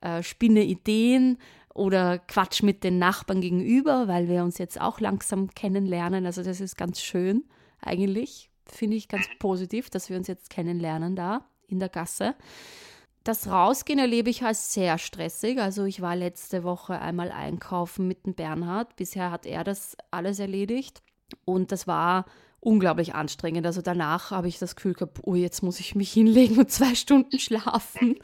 äh, 0.00 0.22
spinne 0.22 0.62
Ideen 0.62 1.38
oder 1.74 2.18
quatsch 2.18 2.62
mit 2.62 2.84
den 2.84 2.98
Nachbarn 2.98 3.40
gegenüber, 3.40 4.08
weil 4.08 4.28
wir 4.28 4.42
uns 4.42 4.58
jetzt 4.58 4.80
auch 4.80 5.00
langsam 5.00 5.50
kennenlernen. 5.50 6.26
Also 6.26 6.42
das 6.42 6.60
ist 6.60 6.76
ganz 6.76 7.00
schön 7.00 7.44
eigentlich. 7.82 8.50
Finde 8.66 8.96
ich 8.96 9.08
ganz 9.08 9.26
positiv, 9.38 9.90
dass 9.90 10.10
wir 10.10 10.16
uns 10.16 10.28
jetzt 10.28 10.50
kennenlernen 10.50 11.16
da 11.16 11.44
in 11.66 11.80
der 11.80 11.88
Gasse. 11.88 12.36
Das 13.24 13.48
Rausgehen 13.48 13.98
erlebe 13.98 14.30
ich 14.30 14.42
als 14.44 14.72
sehr 14.72 14.96
stressig. 14.96 15.60
Also 15.60 15.84
ich 15.84 16.00
war 16.00 16.16
letzte 16.16 16.64
Woche 16.64 16.98
einmal 17.00 17.30
einkaufen 17.30 18.08
mit 18.08 18.24
dem 18.24 18.34
Bernhard. 18.34 18.96
Bisher 18.96 19.30
hat 19.30 19.44
er 19.44 19.64
das 19.64 19.96
alles 20.10 20.38
erledigt. 20.38 21.02
Und 21.44 21.70
das 21.70 21.86
war 21.86 22.24
unglaublich 22.60 23.14
anstrengend. 23.14 23.66
Also 23.66 23.82
danach 23.82 24.30
habe 24.30 24.48
ich 24.48 24.58
das 24.58 24.76
Gefühl 24.76 24.94
gehabt, 24.94 25.20
oh, 25.22 25.34
jetzt 25.34 25.62
muss 25.62 25.80
ich 25.80 25.94
mich 25.94 26.12
hinlegen 26.14 26.58
und 26.58 26.70
zwei 26.70 26.94
Stunden 26.94 27.38
schlafen. 27.38 28.16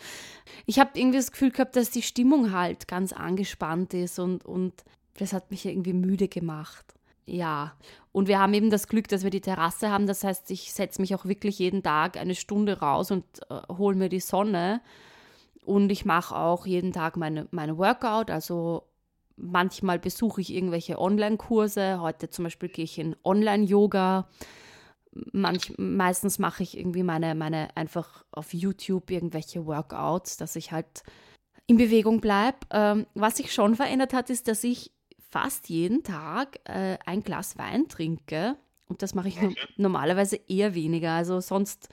Ich 0.67 0.79
habe 0.79 0.91
irgendwie 0.95 1.19
das 1.19 1.33
Gefühl 1.33 1.51
gehabt, 1.51 1.77
dass 1.77 1.91
die 1.91 2.03
Stimmung 2.03 2.53
halt 2.53 2.89
ganz 2.89 3.13
angespannt 3.13 3.95
ist 3.95 4.19
und, 4.19 4.45
und 4.45 4.85
das 5.19 5.33
hat 5.33 5.51
mich 5.51 5.67
irgendwie 5.67 5.95
müde 5.95 6.29
gemacht. 6.29 6.96
Ja, 7.27 7.75
und 8.13 8.29
wir 8.29 8.39
haben 8.39 8.55
eben 8.55 8.71
das 8.71 8.87
Glück, 8.87 9.09
dass 9.09 9.25
wir 9.25 9.31
die 9.31 9.41
Terrasse 9.41 9.91
haben. 9.91 10.07
Das 10.07 10.23
heißt, 10.23 10.51
ich 10.53 10.73
setze 10.73 11.01
mich 11.01 11.15
auch 11.15 11.25
wirklich 11.25 11.59
jeden 11.59 11.83
Tag 11.83 12.17
eine 12.17 12.37
Stunde 12.37 12.79
raus 12.79 13.11
und 13.11 13.25
äh, 13.51 13.61
hole 13.77 13.97
mir 13.97 14.09
die 14.09 14.21
Sonne. 14.21 14.81
Und 15.65 15.91
ich 15.91 16.05
mache 16.05 16.37
auch 16.37 16.67
jeden 16.67 16.93
Tag 16.93 17.17
meine, 17.17 17.49
meine 17.51 17.77
Workout. 17.77 18.31
Also 18.31 18.85
manchmal 19.37 19.99
besuche 19.99 20.41
ich 20.41 20.55
irgendwelche 20.55 20.99
Online-Kurse. 21.01 22.01
Heute 22.01 22.31
zum 22.31 22.45
Beispiel 22.45 22.69
gehe 22.69 22.85
ich 22.85 22.99
in 22.99 23.17
Online-Yoga. 23.25 24.29
Meistens 25.33 26.39
mache 26.39 26.63
ich 26.63 26.79
irgendwie 26.79 27.03
meine, 27.03 27.35
meine 27.35 27.77
einfach 27.77 28.25
auf 28.31 28.55
YouTube 28.55 29.11
irgendwelche 29.11 29.67
Workouts, 29.67 30.37
dass 30.37 30.55
ich 30.55 30.71
halt 30.71 31.03
in 31.67 31.77
Bewegung 31.77 32.21
bleibe. 32.21 32.59
Ähm, 32.71 33.07
was 33.15 33.39
sich 33.39 33.53
schon 33.53 33.75
verändert 33.75 34.13
hat, 34.13 34.31
ist, 34.31 34.47
dass 34.47 34.63
ich 34.63 34.93
fast 35.43 35.69
jeden 35.69 36.03
Tag 36.03 36.61
äh, 36.65 36.97
ein 37.05 37.23
Glas 37.23 37.59
Wein 37.59 37.89
trinke. 37.89 38.57
Und 38.89 39.03
das 39.03 39.15
mache 39.15 39.29
ich 39.29 39.37
okay. 39.37 39.49
no 39.49 39.89
normalerweise 39.89 40.37
eher 40.49 40.75
weniger. 40.75 41.13
Also 41.13 41.41
sonst 41.41 41.89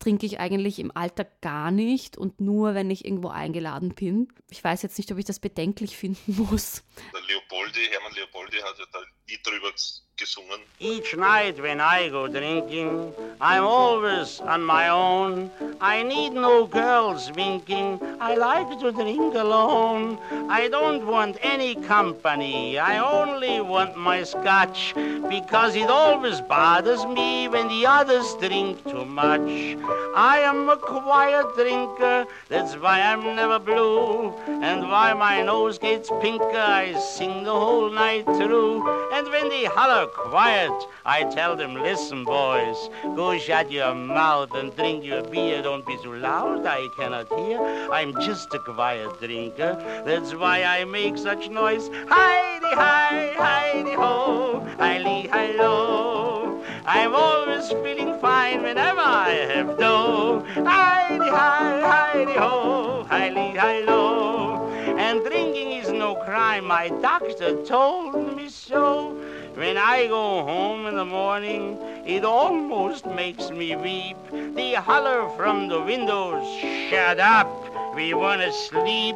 trinke 0.00 0.24
ich 0.24 0.40
eigentlich 0.40 0.78
im 0.78 0.94
Alltag 0.96 1.42
gar 1.42 1.70
nicht 1.70 2.16
und 2.16 2.40
nur, 2.40 2.74
wenn 2.74 2.90
ich 2.90 3.04
irgendwo 3.04 3.28
eingeladen 3.28 3.94
bin. 3.94 4.28
Ich 4.50 4.64
weiß 4.64 4.82
jetzt 4.82 4.96
nicht, 4.96 5.12
ob 5.12 5.18
ich 5.18 5.24
das 5.26 5.40
bedenklich 5.40 5.96
finden 5.96 6.36
muss. 6.48 6.82
Der 7.12 7.20
Leopoldi, 7.20 7.80
Hermann 7.90 8.14
Leopoldi 8.14 8.56
hat 8.56 8.78
ja 8.78 8.84
da 8.92 9.00
Lied 9.28 9.46
drüber 9.46 9.72
gesungen. 10.16 10.60
Each 10.78 11.16
night 11.16 11.60
when 11.60 11.80
I 11.80 12.08
go 12.08 12.26
drinking, 12.28 13.12
I'm 13.40 13.64
always 13.64 14.40
on 14.40 14.62
my 14.62 14.88
own. 14.88 15.50
I 15.80 16.02
need 16.02 16.32
no 16.32 16.66
girls 16.66 17.30
winking, 17.32 18.00
I 18.20 18.34
like 18.36 18.78
to 18.80 18.92
drink 18.92 19.34
alone. 19.34 20.18
I 20.48 20.68
don't 20.68 21.06
want 21.06 21.38
any 21.42 21.74
company, 21.74 22.78
I 22.78 22.98
only 22.98 23.60
want 23.60 23.96
my 23.96 24.22
scotch, 24.22 24.94
because 25.28 25.74
it 25.74 25.90
always 25.90 26.40
bothers 26.40 27.04
me 27.06 27.48
when 27.48 27.68
the 27.68 27.86
others 27.86 28.34
drink 28.40 28.82
too 28.84 29.04
much. 29.04 29.76
I 30.16 30.38
am 30.44 30.68
a 30.68 30.76
quiet 30.76 31.46
drinker, 31.56 32.26
that's 32.48 32.74
why 32.76 33.00
I'm 33.00 33.24
never 33.34 33.58
blue, 33.58 34.32
and 34.46 34.82
why 34.88 35.12
my 35.14 35.42
nose 35.42 35.78
gets 35.78 36.10
pinker, 36.20 36.66
I 36.80 36.94
sing 36.94 37.44
the 37.44 37.52
whole 37.52 37.90
night 37.90 38.24
through. 38.24 38.84
And 39.12 39.28
when 39.28 39.48
they 39.48 39.64
holler 39.64 40.03
quiet, 40.06 40.72
I 41.04 41.24
tell 41.24 41.56
them, 41.56 41.74
listen, 41.74 42.24
boys, 42.24 42.76
go 43.14 43.38
shut 43.38 43.70
your 43.70 43.94
mouth 43.94 44.54
and 44.54 44.74
drink 44.74 45.04
your 45.04 45.22
beer. 45.22 45.62
Don't 45.62 45.86
be 45.86 45.96
too 46.02 46.14
loud, 46.16 46.66
I 46.66 46.88
cannot 46.96 47.32
hear. 47.38 47.60
I'm 47.92 48.12
just 48.20 48.52
a 48.54 48.58
quiet 48.58 49.18
drinker. 49.20 49.74
That's 50.06 50.34
why 50.34 50.62
I 50.64 50.84
make 50.84 51.18
such 51.18 51.48
noise. 51.48 51.88
Heidi, 52.08 52.74
hi, 52.74 53.34
Heidi, 53.36 53.94
ho, 53.94 54.66
hi, 54.78 55.28
hi, 55.30 55.52
lo. 55.52 56.62
I'm 56.86 57.14
always 57.14 57.68
feeling 57.68 58.18
fine 58.20 58.62
whenever 58.62 59.00
I 59.00 59.30
have 59.54 59.78
dough. 59.78 60.44
Heidi, 60.54 61.28
hi, 61.28 62.12
Heidi, 62.12 62.32
ho, 62.32 63.06
hi, 63.08 63.30
hi, 63.58 63.80
lo. 63.80 64.66
And 64.98 65.24
drinking 65.24 65.72
is 65.72 65.90
no 65.90 66.14
crime, 66.14 66.66
my 66.66 66.88
doctor 67.00 67.64
told 67.64 68.36
me 68.36 68.48
so. 68.48 69.16
When 69.54 69.76
I 69.78 70.08
go 70.08 70.42
home 70.44 70.86
in 70.86 70.96
the 70.96 71.04
morning, 71.04 71.78
it 72.04 72.24
almost 72.24 73.06
makes 73.06 73.50
me 73.50 73.76
weep. 73.76 74.16
The 74.56 74.74
holler 74.74 75.28
from 75.36 75.68
the 75.68 75.80
windows, 75.80 76.44
shut 76.90 77.20
up, 77.20 77.46
we 77.94 78.14
want 78.14 78.42
to 78.42 78.52
sleep. 78.52 79.14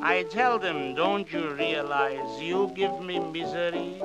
I 0.00 0.24
tell 0.30 0.60
them, 0.60 0.94
don't 0.94 1.30
you 1.32 1.54
realize 1.54 2.40
you 2.40 2.70
give 2.76 3.00
me 3.00 3.18
misery? 3.18 4.00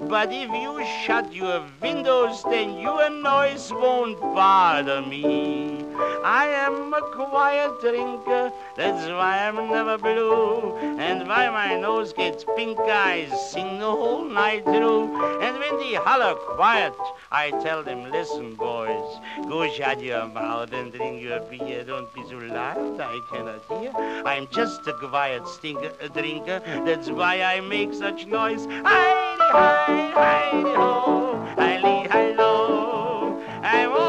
But 0.00 0.32
if 0.32 0.48
you 0.50 0.82
shut 1.04 1.30
your 1.30 1.62
windows, 1.82 2.42
then 2.44 2.78
your 2.78 3.10
noise 3.10 3.70
won't 3.70 4.18
bother 4.18 5.02
me. 5.02 5.85
I 6.24 6.46
am 6.48 6.92
a 6.92 7.00
quiet 7.02 7.80
drinker, 7.80 8.52
that's 8.76 9.06
why 9.08 9.46
I'm 9.46 9.70
never 9.70 9.96
blue. 9.98 10.76
And 10.98 11.26
why 11.28 11.48
my 11.50 11.78
nose 11.78 12.12
gets 12.12 12.44
pink, 12.56 12.78
I 12.78 13.28
sing 13.50 13.78
the 13.78 13.90
whole 13.90 14.24
night 14.24 14.64
through. 14.64 15.04
And 15.40 15.58
when 15.58 15.78
they 15.78 15.94
holler 15.94 16.34
quiet, 16.34 16.94
I 17.30 17.50
tell 17.62 17.82
them, 17.82 18.10
listen, 18.10 18.54
boys, 18.54 19.18
go 19.48 19.70
shut 19.70 20.02
your 20.02 20.26
mouth 20.28 20.72
and 20.72 20.92
drink 20.92 21.22
your 21.22 21.40
beer. 21.40 21.84
Don't 21.84 22.12
be 22.14 22.22
so 22.28 22.36
loud, 22.36 23.00
I 23.00 23.20
cannot 23.32 23.62
hear. 23.68 23.92
I'm 24.24 24.48
just 24.48 24.86
a 24.86 24.92
quiet 24.94 25.46
stinker, 25.48 25.92
a 26.00 26.08
drinker, 26.08 26.60
that's 26.84 27.10
why 27.10 27.42
I 27.42 27.60
make 27.60 27.94
such 27.94 28.26
noise. 28.26 28.66
Heidi, 28.66 28.84
hi, 28.84 30.12
Heidi, 30.14 30.62
ho, 30.74 31.36
Heidi, 31.56 32.08
hello. 32.08 33.40
I'm 33.62 34.05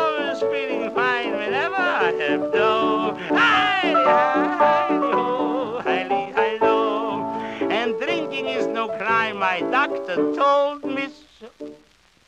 my 9.59 9.71
doctor 9.71 10.15
told 10.35 10.85
me 10.85 11.07
so. 11.39 11.49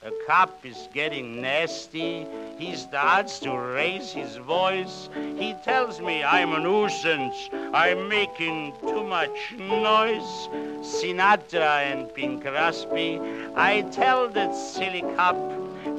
The 0.01 0.11
cop 0.25 0.65
is 0.65 0.87
getting 0.93 1.41
nasty. 1.41 2.25
He 2.57 2.75
starts 2.75 3.37
to 3.39 3.51
raise 3.51 4.11
his 4.11 4.37
voice. 4.37 5.09
He 5.13 5.53
tells 5.63 6.01
me 6.01 6.23
I'm 6.23 6.53
a 6.53 6.59
nuisance. 6.59 7.35
I'm 7.53 8.07
making 8.07 8.73
too 8.81 9.03
much 9.03 9.53
noise. 9.59 10.47
Sinatra 10.81 11.91
and 11.91 12.11
Pink 12.15 12.41
Crosby. 12.43 13.19
I 13.55 13.81
tell 13.91 14.29
that 14.29 14.55
silly 14.55 15.03
cop 15.15 15.37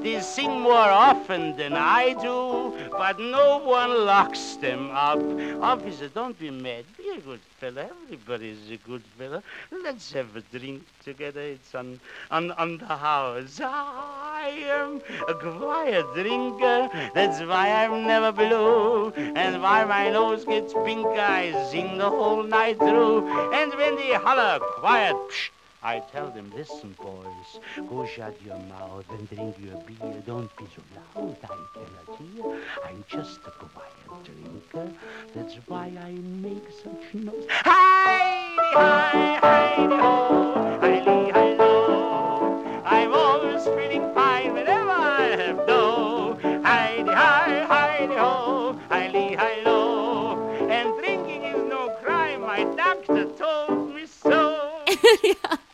they 0.03 0.21
sing 0.21 0.61
more 0.61 0.91
often 1.09 1.57
than 1.57 1.75
I 1.75 2.15
do, 2.15 2.73
but 3.01 3.19
no 3.19 3.57
one 3.57 4.05
locks 4.05 4.57
them 4.57 4.91
up. 4.91 5.23
Officer, 5.63 6.09
don't 6.09 6.39
be 6.39 6.51
mad. 6.51 6.85
Be 6.99 7.09
a 7.17 7.19
good 7.19 7.41
fella. 7.59 7.89
Everybody's 8.05 8.71
a 8.71 8.77
good 8.77 9.03
fella. 9.17 9.43
Let's 9.71 10.13
have 10.13 10.37
a 10.37 10.43
drink 10.43 10.83
together. 11.03 11.41
It's 11.41 11.75
on, 11.75 11.99
on, 12.31 12.51
on 12.51 12.77
the 12.77 12.95
house. 13.09 13.59
I 13.65 14.53
am 14.81 15.01
a 15.27 15.33
quiet 15.33 16.05
drinker. 16.13 16.91
That's 17.15 17.41
why 17.41 17.71
I'm 17.71 18.07
never 18.07 18.33
blue. 18.33 19.13
And 19.17 19.63
why 19.63 19.83
my 19.87 20.11
nose 20.11 20.45
gets 20.45 20.75
pink, 20.85 21.07
I 21.07 21.71
sing 21.71 21.97
the 21.97 22.11
whole 22.11 22.43
night 22.43 22.77
through. 22.77 23.27
And 23.55 23.73
when 23.77 23.97
they 23.97 24.13
holler 24.13 24.59
quiet, 24.61 25.17
psh, 25.17 25.49
I 25.83 26.01
tell 26.13 26.31
them, 26.31 26.53
listen, 26.55 26.95
boys, 27.03 27.59
go 27.89 28.05
shut 28.05 28.37
your 28.45 28.59
mouth 28.59 29.07
and 29.09 29.27
drink 29.31 29.57
your 29.59 29.77
beer. 29.85 30.23
Don't 30.27 30.55
be 30.59 30.65
so 30.77 30.83
loud, 31.17 31.37
I 31.43 31.47
cannot 31.47 32.19
hear. 32.19 32.61
I'm 32.85 33.03
just 33.09 33.41
a 33.47 33.51
quiet 33.51 34.25
drinker. 34.25 34.93
That's 35.35 35.55
why 35.67 35.91
I 35.99 36.13
make 36.13 36.67
such 36.71 37.15
noise. 37.15 37.47
Hi, 37.49 38.57
hi, 38.75 39.39
hi, 39.41 39.87
ho, 39.87 40.79
hi, 40.83 41.31
hi, 41.33 41.55
lo. 41.55 42.83
I'm 42.85 43.15
always 43.15 43.65
feeling 43.65 44.13
fine 44.13 44.53
whenever 44.53 44.91
I 44.91 45.35
have 45.35 45.67
dough. 45.67 46.39
Hi, 46.43 47.05
hi, 47.07 47.65
hi, 47.65 48.07
ho, 48.19 48.79
hi, 48.91 49.35
hi, 49.39 49.63
lo. 49.65 50.47
And 50.69 50.95
drinking 50.99 51.45
is 51.45 51.71
no 51.71 51.97
crime. 52.03 52.43
My 52.43 52.65
doctor 52.77 53.25
told 53.33 53.95
me 53.95 54.05
so. 54.05 54.85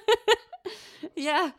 ja. 1.16 1.52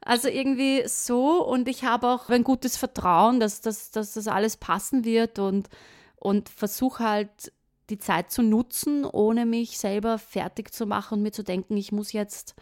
Also 0.00 0.28
irgendwie 0.28 0.84
so 0.86 1.44
und 1.44 1.68
ich 1.68 1.84
habe 1.84 2.08
auch 2.08 2.30
ein 2.30 2.44
gutes 2.44 2.76
Vertrauen, 2.76 3.40
dass, 3.40 3.60
dass, 3.60 3.90
dass 3.90 4.14
das 4.14 4.28
alles 4.28 4.56
passen 4.56 5.04
wird 5.04 5.38
und, 5.38 5.68
und 6.16 6.48
versuche 6.48 7.04
halt 7.04 7.52
die 7.90 7.98
Zeit 7.98 8.30
zu 8.30 8.42
nutzen, 8.42 9.04
ohne 9.04 9.46
mich 9.46 9.78
selber 9.78 10.18
fertig 10.18 10.72
zu 10.72 10.86
machen 10.86 11.18
und 11.18 11.22
mir 11.22 11.32
zu 11.32 11.42
denken, 11.42 11.76
ich 11.76 11.92
muss 11.92 12.12
jetzt 12.12 12.54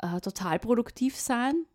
äh, 0.00 0.20
total 0.20 0.58
produktiv 0.58 1.16
sein. 1.16 1.66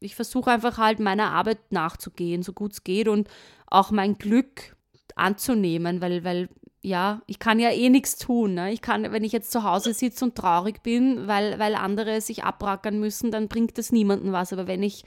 Ich 0.00 0.14
versuche 0.14 0.50
einfach 0.50 0.78
halt 0.78 1.00
meiner 1.00 1.30
Arbeit 1.32 1.72
nachzugehen, 1.72 2.42
so 2.42 2.52
gut 2.52 2.72
es 2.72 2.84
geht 2.84 3.08
und 3.08 3.28
auch 3.66 3.90
mein 3.90 4.18
Glück 4.18 4.76
anzunehmen, 5.16 6.00
weil, 6.00 6.24
weil 6.24 6.48
ja, 6.80 7.22
ich 7.26 7.38
kann 7.38 7.58
ja 7.58 7.70
eh 7.70 7.88
nichts 7.88 8.16
tun. 8.16 8.54
Ne? 8.54 8.72
Ich 8.72 8.82
kann, 8.82 9.10
wenn 9.12 9.24
ich 9.24 9.32
jetzt 9.32 9.50
zu 9.50 9.64
Hause 9.64 9.92
sitze 9.94 10.24
und 10.24 10.36
traurig 10.36 10.82
bin, 10.82 11.26
weil, 11.26 11.58
weil 11.58 11.74
andere 11.74 12.20
sich 12.20 12.44
abrackern 12.44 13.00
müssen, 13.00 13.30
dann 13.30 13.48
bringt 13.48 13.78
das 13.78 13.92
niemandem 13.92 14.32
was. 14.32 14.52
Aber 14.52 14.66
wenn 14.66 14.82
ich 14.82 15.04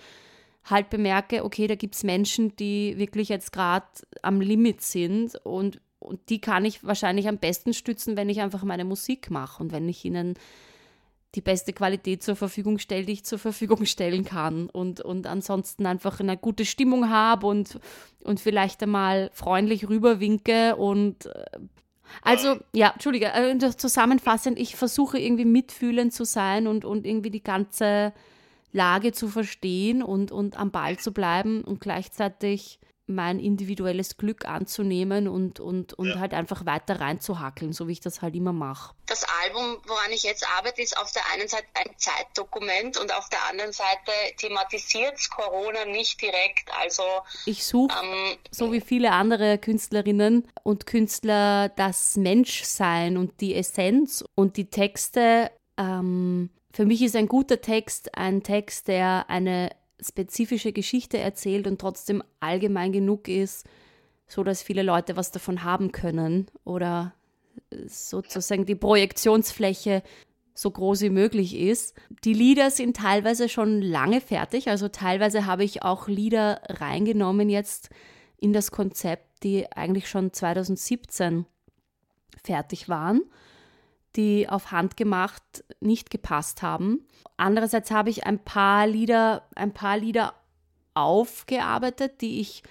halt 0.66 0.90
bemerke, 0.90 1.44
okay, 1.44 1.68
da 1.68 1.76
gibt 1.76 1.96
es 1.96 2.04
Menschen, 2.04 2.56
die 2.56 2.98
wirklich 2.98 3.30
jetzt 3.30 3.52
gerade 3.52 3.86
am 4.22 4.42
Limit 4.42 4.82
sind 4.82 5.36
und, 5.44 5.80
und 6.00 6.30
die 6.30 6.42
kann 6.42 6.66
ich 6.66 6.84
wahrscheinlich 6.84 7.28
am 7.28 7.38
besten 7.38 7.74
stützen, 7.74 8.18
wenn 8.18 8.30
ich 8.30 8.42
einfach 8.42 8.64
meine 8.64 8.86
Musik 8.86 9.32
mache 9.32 9.64
und 9.64 9.72
wenn 9.72 9.88
ich 9.90 10.06
ihnen 10.06 10.36
die 11.36 11.42
beste 11.42 11.72
Qualität 11.74 12.24
zur 12.24 12.36
Verfügung 12.36 12.78
stelle, 12.78 13.06
die 13.06 13.14
ich 13.14 13.24
zur 13.24 13.40
Verfügung 13.40 13.86
stellen 13.86 14.26
kann 14.26 14.70
und, 14.70 15.02
und 15.02 15.28
ansonsten 15.28 15.86
einfach 15.86 16.20
eine 16.20 16.38
gute 16.38 16.66
Stimmung 16.66 17.10
habe 17.10 17.48
und, 17.48 17.80
und 18.24 18.40
vielleicht 18.40 18.84
einmal 18.84 19.30
freundlich 19.34 19.88
rüberwinke 19.88 20.76
und 20.76 21.28
äh, 21.28 21.46
also, 22.22 22.58
ja, 22.74 22.92
Entschuldige, 22.92 23.28
äh, 23.34 23.58
zusammenfassend, 23.78 24.60
ich 24.60 24.76
versuche 24.76 25.18
irgendwie 25.18 25.46
mitfühlend 25.46 26.14
zu 26.14 26.26
sein 26.26 26.68
und, 26.68 26.84
und 26.84 27.06
irgendwie 27.06 27.30
die 27.30 27.44
ganze 27.44 28.12
Lage 28.74 29.12
zu 29.12 29.28
verstehen 29.28 30.04
und, 30.04 30.32
und 30.32 30.58
am 30.58 30.72
Ball 30.72 30.98
zu 30.98 31.14
bleiben 31.14 31.64
und 31.64 31.80
gleichzeitig 31.80 32.80
mein 33.08 33.40
individuelles 33.40 34.18
Glück 34.18 34.46
anzunehmen 34.46 35.28
und, 35.28 35.60
und, 35.60 35.94
und 35.94 36.10
ja. 36.10 36.20
halt 36.20 36.34
einfach 36.34 36.66
weiter 36.66 37.00
reinzuhackeln, 37.00 37.74
so 37.74 37.88
wie 37.88 37.94
ich 37.94 38.00
das 38.00 38.22
halt 38.22 38.36
immer 38.36 38.54
mache. 38.54 38.96
Das 39.06 39.26
Album, 39.44 39.78
woran 39.86 40.12
ich 40.12 40.24
jetzt 40.24 40.48
arbeite, 40.58 40.82
ist 40.82 40.98
auf 40.98 41.12
der 41.12 41.24
einen 41.34 41.48
Seite 41.48 41.66
ein 41.74 41.92
Zeitdokument 41.98 42.98
und 42.98 43.14
auf 43.14 43.28
der 43.30 43.40
anderen 43.50 43.74
Seite 43.74 44.12
thematisiert 44.38 45.18
Corona 45.30 45.86
nicht 45.86 46.22
direkt. 46.22 46.70
Also 46.80 47.04
ich 47.46 47.66
suche, 47.66 47.98
ähm, 48.04 48.38
so 48.52 48.72
wie 48.72 48.82
viele 48.82 49.12
andere 49.12 49.58
Künstlerinnen 49.58 50.48
und 50.64 50.86
Künstler, 50.86 51.70
das 51.70 52.16
Menschsein 52.16 53.18
und 53.18 53.42
die 53.42 53.56
Essenz 53.56 54.24
und 54.36 54.58
die 54.58 54.70
Texte. 54.70 55.52
Ähm, 55.78 56.50
für 56.74 56.86
mich 56.86 57.02
ist 57.02 57.16
ein 57.16 57.28
guter 57.28 57.60
Text 57.62 58.16
ein 58.16 58.44
Text, 58.44 58.88
der 58.88 59.26
eine 59.30 59.72
spezifische 60.02 60.74
Geschichte 60.74 61.18
erzählt 61.18 61.68
und 61.68 61.80
trotzdem 61.80 62.24
allgemein 62.40 62.92
genug 62.92 63.28
ist, 63.28 63.66
so 64.28 64.44
dass 64.44 64.62
viele 64.62 64.84
Leute 64.84 65.16
was 65.16 65.32
davon 65.32 65.64
haben 65.64 65.92
können 65.92 66.48
oder 66.64 67.14
sozusagen 67.86 68.66
die 68.66 68.76
Projektionsfläche 68.76 70.04
so 70.54 70.72
groß 70.72 71.02
wie 71.02 71.10
möglich 71.10 71.56
ist. 71.56 71.96
Die 72.24 72.34
Lieder 72.34 72.72
sind 72.72 72.98
teilweise 72.98 73.50
schon 73.50 73.82
lange 73.82 74.22
fertig, 74.22 74.70
also 74.70 74.90
teilweise 74.90 75.46
habe 75.46 75.64
ich 75.64 75.84
auch 75.84 76.08
Lieder 76.08 76.62
reingenommen 76.68 77.50
jetzt 77.50 77.90
in 78.38 78.54
das 78.54 78.72
Konzept, 78.72 79.44
die 79.44 79.72
eigentlich 79.72 80.10
schon 80.10 80.34
2017 80.34 81.46
fertig 82.44 82.90
waren 82.90 83.22
die 84.16 84.50
auf 84.50 84.72
Hand 84.72 84.98
gemacht 84.98 85.44
nicht 85.80 86.10
gepasst 86.10 86.62
haben. 86.62 87.08
Andererseits 87.38 87.92
habe 87.92 88.10
ich 88.10 88.26
ein 88.26 88.40
paar 88.40 88.88
Lieder, 88.88 89.44
ein 89.56 89.74
paar 89.74 89.98
Lieder 89.98 90.34
aufgearbeitet, 90.94 92.22
die 92.22 92.42
ich 92.42 92.64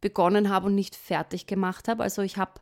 begonnen 0.00 0.48
habe 0.48 0.66
und 0.66 0.74
nicht 0.74 0.96
fertig 0.96 1.46
gemacht 1.46 1.88
habe. 1.88 2.02
Also 2.02 2.22
ich 2.22 2.36
habe 2.36 2.60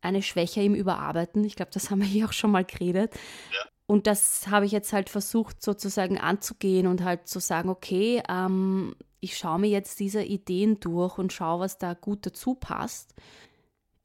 eine 0.00 0.22
Schwäche 0.22 0.62
im 0.62 0.74
Überarbeiten. 0.74 1.44
Ich 1.44 1.56
glaube, 1.56 1.70
das 1.72 1.90
haben 1.90 2.00
wir 2.00 2.06
hier 2.06 2.26
auch 2.26 2.32
schon 2.32 2.50
mal 2.50 2.64
geredet. 2.64 3.14
Ja. 3.52 3.70
Und 3.86 4.06
das 4.08 4.48
habe 4.48 4.66
ich 4.66 4.72
jetzt 4.72 4.92
halt 4.92 5.08
versucht 5.08 5.62
sozusagen 5.62 6.18
anzugehen 6.18 6.88
und 6.88 7.04
halt 7.04 7.28
zu 7.28 7.38
sagen, 7.38 7.68
okay, 7.68 8.22
ähm, 8.28 8.96
ich 9.20 9.36
schaue 9.38 9.60
mir 9.60 9.68
jetzt 9.68 10.00
diese 10.00 10.22
Ideen 10.22 10.80
durch 10.80 11.18
und 11.18 11.32
schaue, 11.32 11.60
was 11.60 11.78
da 11.78 11.94
gut 11.94 12.26
dazu 12.26 12.54
passt. 12.54 13.14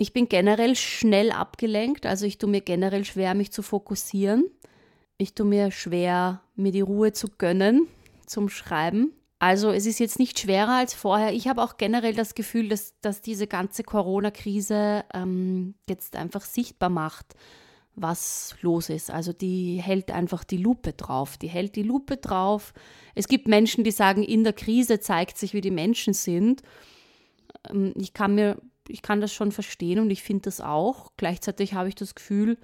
Ich 0.01 0.13
bin 0.13 0.27
generell 0.27 0.75
schnell 0.75 1.29
abgelenkt, 1.29 2.07
also 2.07 2.25
ich 2.25 2.39
tue 2.39 2.49
mir 2.49 2.61
generell 2.61 3.05
schwer, 3.05 3.35
mich 3.35 3.51
zu 3.51 3.61
fokussieren. 3.61 4.45
Ich 5.19 5.35
tue 5.35 5.45
mir 5.45 5.69
schwer, 5.69 6.41
mir 6.55 6.71
die 6.71 6.81
Ruhe 6.81 7.13
zu 7.13 7.27
gönnen 7.37 7.87
zum 8.25 8.49
Schreiben. 8.49 9.13
Also 9.37 9.69
es 9.69 9.85
ist 9.85 9.99
jetzt 9.99 10.17
nicht 10.17 10.39
schwerer 10.39 10.77
als 10.77 10.95
vorher. 10.95 11.33
Ich 11.33 11.47
habe 11.47 11.61
auch 11.61 11.77
generell 11.77 12.15
das 12.15 12.33
Gefühl, 12.33 12.67
dass, 12.67 12.99
dass 13.01 13.21
diese 13.21 13.45
ganze 13.45 13.83
Corona-Krise 13.83 15.03
ähm, 15.13 15.75
jetzt 15.87 16.15
einfach 16.15 16.45
sichtbar 16.45 16.89
macht, 16.89 17.35
was 17.93 18.55
los 18.61 18.89
ist. 18.89 19.11
Also 19.11 19.33
die 19.33 19.83
hält 19.83 20.09
einfach 20.09 20.43
die 20.43 20.57
Lupe 20.57 20.93
drauf. 20.93 21.37
Die 21.37 21.47
hält 21.47 21.75
die 21.75 21.83
Lupe 21.83 22.17
drauf. 22.17 22.73
Es 23.13 23.27
gibt 23.27 23.47
Menschen, 23.47 23.83
die 23.83 23.91
sagen, 23.91 24.23
in 24.23 24.43
der 24.43 24.53
Krise 24.53 24.99
zeigt 24.99 25.37
sich, 25.37 25.53
wie 25.53 25.61
die 25.61 25.69
Menschen 25.69 26.15
sind. 26.15 26.63
Ähm, 27.69 27.93
ich 27.95 28.15
kann 28.15 28.33
mir 28.33 28.57
ich 28.91 29.01
kann 29.01 29.21
das 29.21 29.33
schon 29.33 29.51
verstehen 29.51 29.99
und 29.99 30.09
ich 30.09 30.23
finde 30.23 30.43
das 30.43 30.61
auch. 30.61 31.11
Gleichzeitig 31.17 31.73
habe 31.73 31.89
ich 31.89 31.95
das 31.95 32.15
Gefühl, 32.15 32.57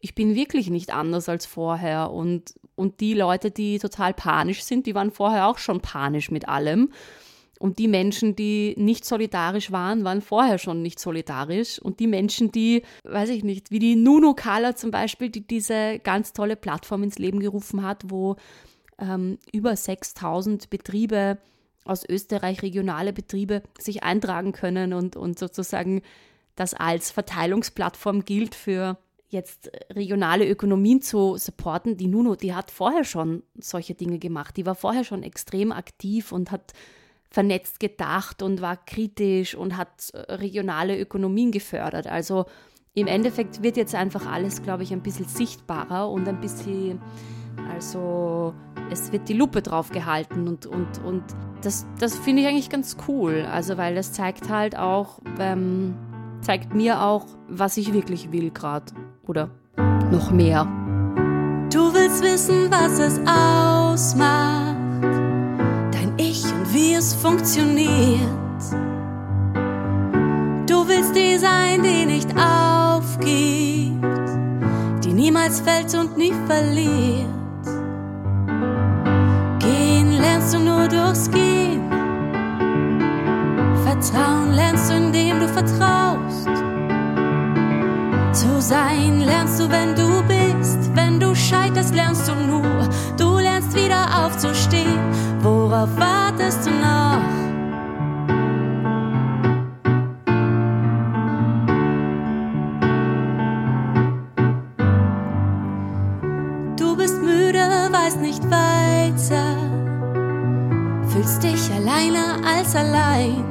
ich 0.00 0.14
bin 0.14 0.34
wirklich 0.34 0.68
nicht 0.68 0.92
anders 0.92 1.28
als 1.28 1.46
vorher. 1.46 2.10
Und, 2.10 2.54
und 2.74 3.00
die 3.00 3.14
Leute, 3.14 3.50
die 3.50 3.78
total 3.78 4.12
panisch 4.12 4.62
sind, 4.62 4.86
die 4.86 4.94
waren 4.94 5.10
vorher 5.10 5.48
auch 5.48 5.58
schon 5.58 5.80
panisch 5.80 6.30
mit 6.30 6.48
allem. 6.48 6.90
Und 7.58 7.78
die 7.78 7.88
Menschen, 7.88 8.36
die 8.36 8.74
nicht 8.76 9.06
solidarisch 9.06 9.72
waren, 9.72 10.04
waren 10.04 10.20
vorher 10.20 10.58
schon 10.58 10.82
nicht 10.82 10.98
solidarisch. 10.98 11.78
Und 11.78 12.00
die 12.00 12.06
Menschen, 12.06 12.52
die, 12.52 12.82
weiß 13.04 13.30
ich 13.30 13.44
nicht, 13.44 13.70
wie 13.70 13.78
die 13.78 13.96
Nunu 13.96 14.34
Kala 14.34 14.76
zum 14.76 14.90
Beispiel, 14.90 15.30
die 15.30 15.46
diese 15.46 16.00
ganz 16.00 16.34
tolle 16.34 16.56
Plattform 16.56 17.04
ins 17.04 17.18
Leben 17.18 17.40
gerufen 17.40 17.82
hat, 17.82 18.02
wo 18.10 18.36
ähm, 18.98 19.38
über 19.52 19.74
6000 19.74 20.68
Betriebe 20.68 21.38
aus 21.84 22.08
Österreich 22.08 22.62
regionale 22.62 23.12
Betriebe 23.12 23.62
sich 23.78 24.02
eintragen 24.02 24.52
können 24.52 24.92
und, 24.92 25.16
und 25.16 25.38
sozusagen 25.38 26.02
das 26.56 26.74
als 26.74 27.10
Verteilungsplattform 27.10 28.24
gilt 28.24 28.54
für 28.54 28.98
jetzt 29.28 29.70
regionale 29.90 30.48
Ökonomien 30.48 31.02
zu 31.02 31.36
supporten. 31.36 31.96
Die 31.96 32.06
Nuno, 32.06 32.36
die 32.36 32.54
hat 32.54 32.70
vorher 32.70 33.04
schon 33.04 33.42
solche 33.58 33.94
Dinge 33.94 34.18
gemacht. 34.18 34.56
Die 34.56 34.64
war 34.64 34.74
vorher 34.74 35.04
schon 35.04 35.22
extrem 35.22 35.72
aktiv 35.72 36.32
und 36.32 36.50
hat 36.50 36.72
vernetzt 37.30 37.80
gedacht 37.80 38.42
und 38.42 38.60
war 38.60 38.76
kritisch 38.76 39.56
und 39.56 39.76
hat 39.76 40.12
regionale 40.14 40.98
Ökonomien 40.98 41.50
gefördert. 41.50 42.06
Also 42.06 42.46
im 42.94 43.08
Endeffekt 43.08 43.62
wird 43.62 43.76
jetzt 43.76 43.96
einfach 43.96 44.24
alles, 44.26 44.62
glaube 44.62 44.84
ich, 44.84 44.92
ein 44.92 45.02
bisschen 45.02 45.26
sichtbarer 45.26 46.08
und 46.08 46.28
ein 46.28 46.40
bisschen, 46.40 47.00
also 47.72 48.54
es 48.90 49.12
wird 49.12 49.28
die 49.28 49.34
Lupe 49.34 49.62
drauf 49.62 49.90
gehalten 49.90 50.48
und, 50.48 50.66
und, 50.66 50.98
und 51.04 51.22
das, 51.62 51.86
das 51.98 52.16
finde 52.16 52.42
ich 52.42 52.48
eigentlich 52.48 52.70
ganz 52.70 52.96
cool. 53.08 53.46
Also, 53.50 53.76
weil 53.76 53.94
das 53.94 54.12
zeigt 54.12 54.48
halt 54.50 54.76
auch, 54.78 55.20
ähm, 55.38 55.94
zeigt 56.40 56.74
mir 56.74 57.02
auch, 57.02 57.26
was 57.48 57.76
ich 57.76 57.92
wirklich 57.92 58.32
will 58.32 58.50
gerade. 58.50 58.92
Oder 59.26 59.50
noch 60.10 60.30
mehr. 60.30 60.64
Du 61.72 61.92
willst 61.92 62.22
wissen, 62.22 62.70
was 62.70 62.98
es 62.98 63.18
ausmacht. 63.20 64.76
Dein 65.92 66.12
Ich 66.18 66.44
und 66.44 66.72
wie 66.74 66.94
es 66.94 67.14
funktioniert. 67.14 68.20
Du 70.66 70.86
willst 70.88 71.16
die 71.16 71.38
sein, 71.38 71.82
die 71.82 72.06
nicht 72.06 72.30
aufgibt. 72.36 74.04
Die 75.04 75.12
niemals 75.12 75.60
fällt 75.60 75.94
und 75.94 76.16
nie 76.16 76.32
verliert. 76.46 77.43
Lernst 80.44 80.54
du 80.54 80.58
nur 80.60 80.88
durchs 80.88 81.30
Gehen. 81.30 81.88
Vertrauen 83.82 84.52
lernst 84.52 84.90
du, 84.90 84.96
indem 84.96 85.40
du 85.40 85.48
vertraust. 85.48 86.48
Zu 88.32 88.60
sein 88.60 89.20
lernst 89.20 89.58
du, 89.58 89.70
wenn 89.70 89.94
du 89.94 90.22
bist. 90.24 90.94
Wenn 90.94 91.18
du 91.18 91.34
scheiterst, 91.34 91.94
lernst 91.94 92.28
du 92.28 92.34
nur. 92.34 92.88
Du 93.16 93.38
lernst 93.38 93.74
wieder 93.74 94.04
aufzustehen. 94.22 95.00
Worauf 95.40 95.88
wartest 95.96 96.66
du 96.66 96.70
noch? 96.72 97.43
Allein. 112.76 113.44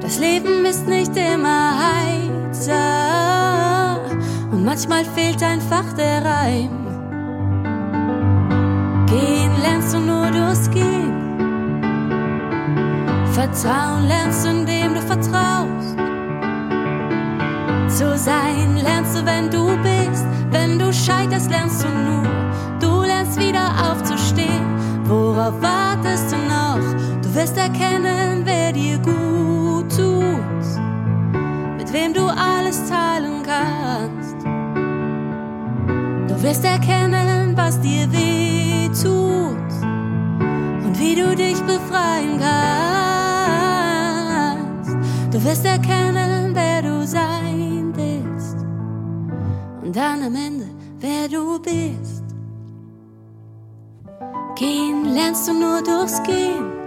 Das 0.00 0.18
Leben 0.18 0.64
ist 0.64 0.86
nicht 0.88 1.16
immer 1.16 1.72
heiter 1.78 2.80
und 4.50 4.64
manchmal 4.64 5.04
fehlt 5.04 5.42
einfach 5.42 5.92
der 5.96 6.24
Reim. 6.24 6.70
Gehen 9.06 9.52
lernst 9.62 9.94
du 9.94 10.00
nur 10.00 10.30
durchs 10.30 10.70
Gehen. 10.70 11.10
Vertrauen 13.32 14.06
lernst 14.08 14.44
du, 14.44 14.50
indem 14.50 14.94
du 14.94 15.00
vertraust. 15.00 15.96
Zu 17.88 18.16
sein 18.16 18.76
lernst 18.82 19.16
du, 19.16 19.24
wenn 19.26 19.50
du 19.50 19.76
bist. 19.82 20.24
Wenn 20.50 20.78
du 20.78 20.92
scheiterst, 20.92 21.50
lernst 21.50 21.84
du 21.84 21.88
nur. 21.88 22.22
Du 22.80 23.02
lernst 23.02 23.38
wieder 23.38 23.70
aufzustehen. 23.90 24.64
Worauf 25.04 25.60
wartest 25.60 26.32
du 26.32 26.36
noch? 26.36 26.99
Du 27.30 27.36
wirst 27.36 27.56
erkennen, 27.56 28.42
wer 28.44 28.72
dir 28.72 28.98
gut 28.98 29.88
tut. 29.96 30.66
Mit 31.78 31.92
wem 31.92 32.12
du 32.12 32.26
alles 32.26 32.82
teilen 32.88 33.44
kannst. 33.44 34.34
Du 36.28 36.42
wirst 36.42 36.64
erkennen, 36.64 37.56
was 37.56 37.80
dir 37.80 38.10
weh 38.10 38.88
tut. 38.88 39.72
Und 40.84 40.98
wie 40.98 41.14
du 41.14 41.36
dich 41.36 41.62
befreien 41.62 42.40
kannst. 44.80 44.96
Du 45.32 45.44
wirst 45.44 45.64
erkennen, 45.64 46.52
wer 46.52 46.82
du 46.82 47.06
sein 47.06 47.92
willst. 47.94 48.56
Und 49.84 49.94
dann 49.94 50.24
am 50.24 50.34
Ende, 50.34 50.66
wer 50.98 51.28
du 51.28 51.60
bist. 51.60 52.24
Gehen 54.56 55.14
lernst 55.14 55.46
du 55.46 55.52
nur 55.52 55.80
durchs 55.80 56.20
Gehen. 56.24 56.79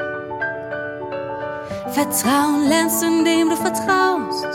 Vertrauen 1.94 2.68
lernst 2.68 3.04
du, 3.04 3.06
indem 3.06 3.50
du 3.52 3.56
vertraust. 3.56 4.48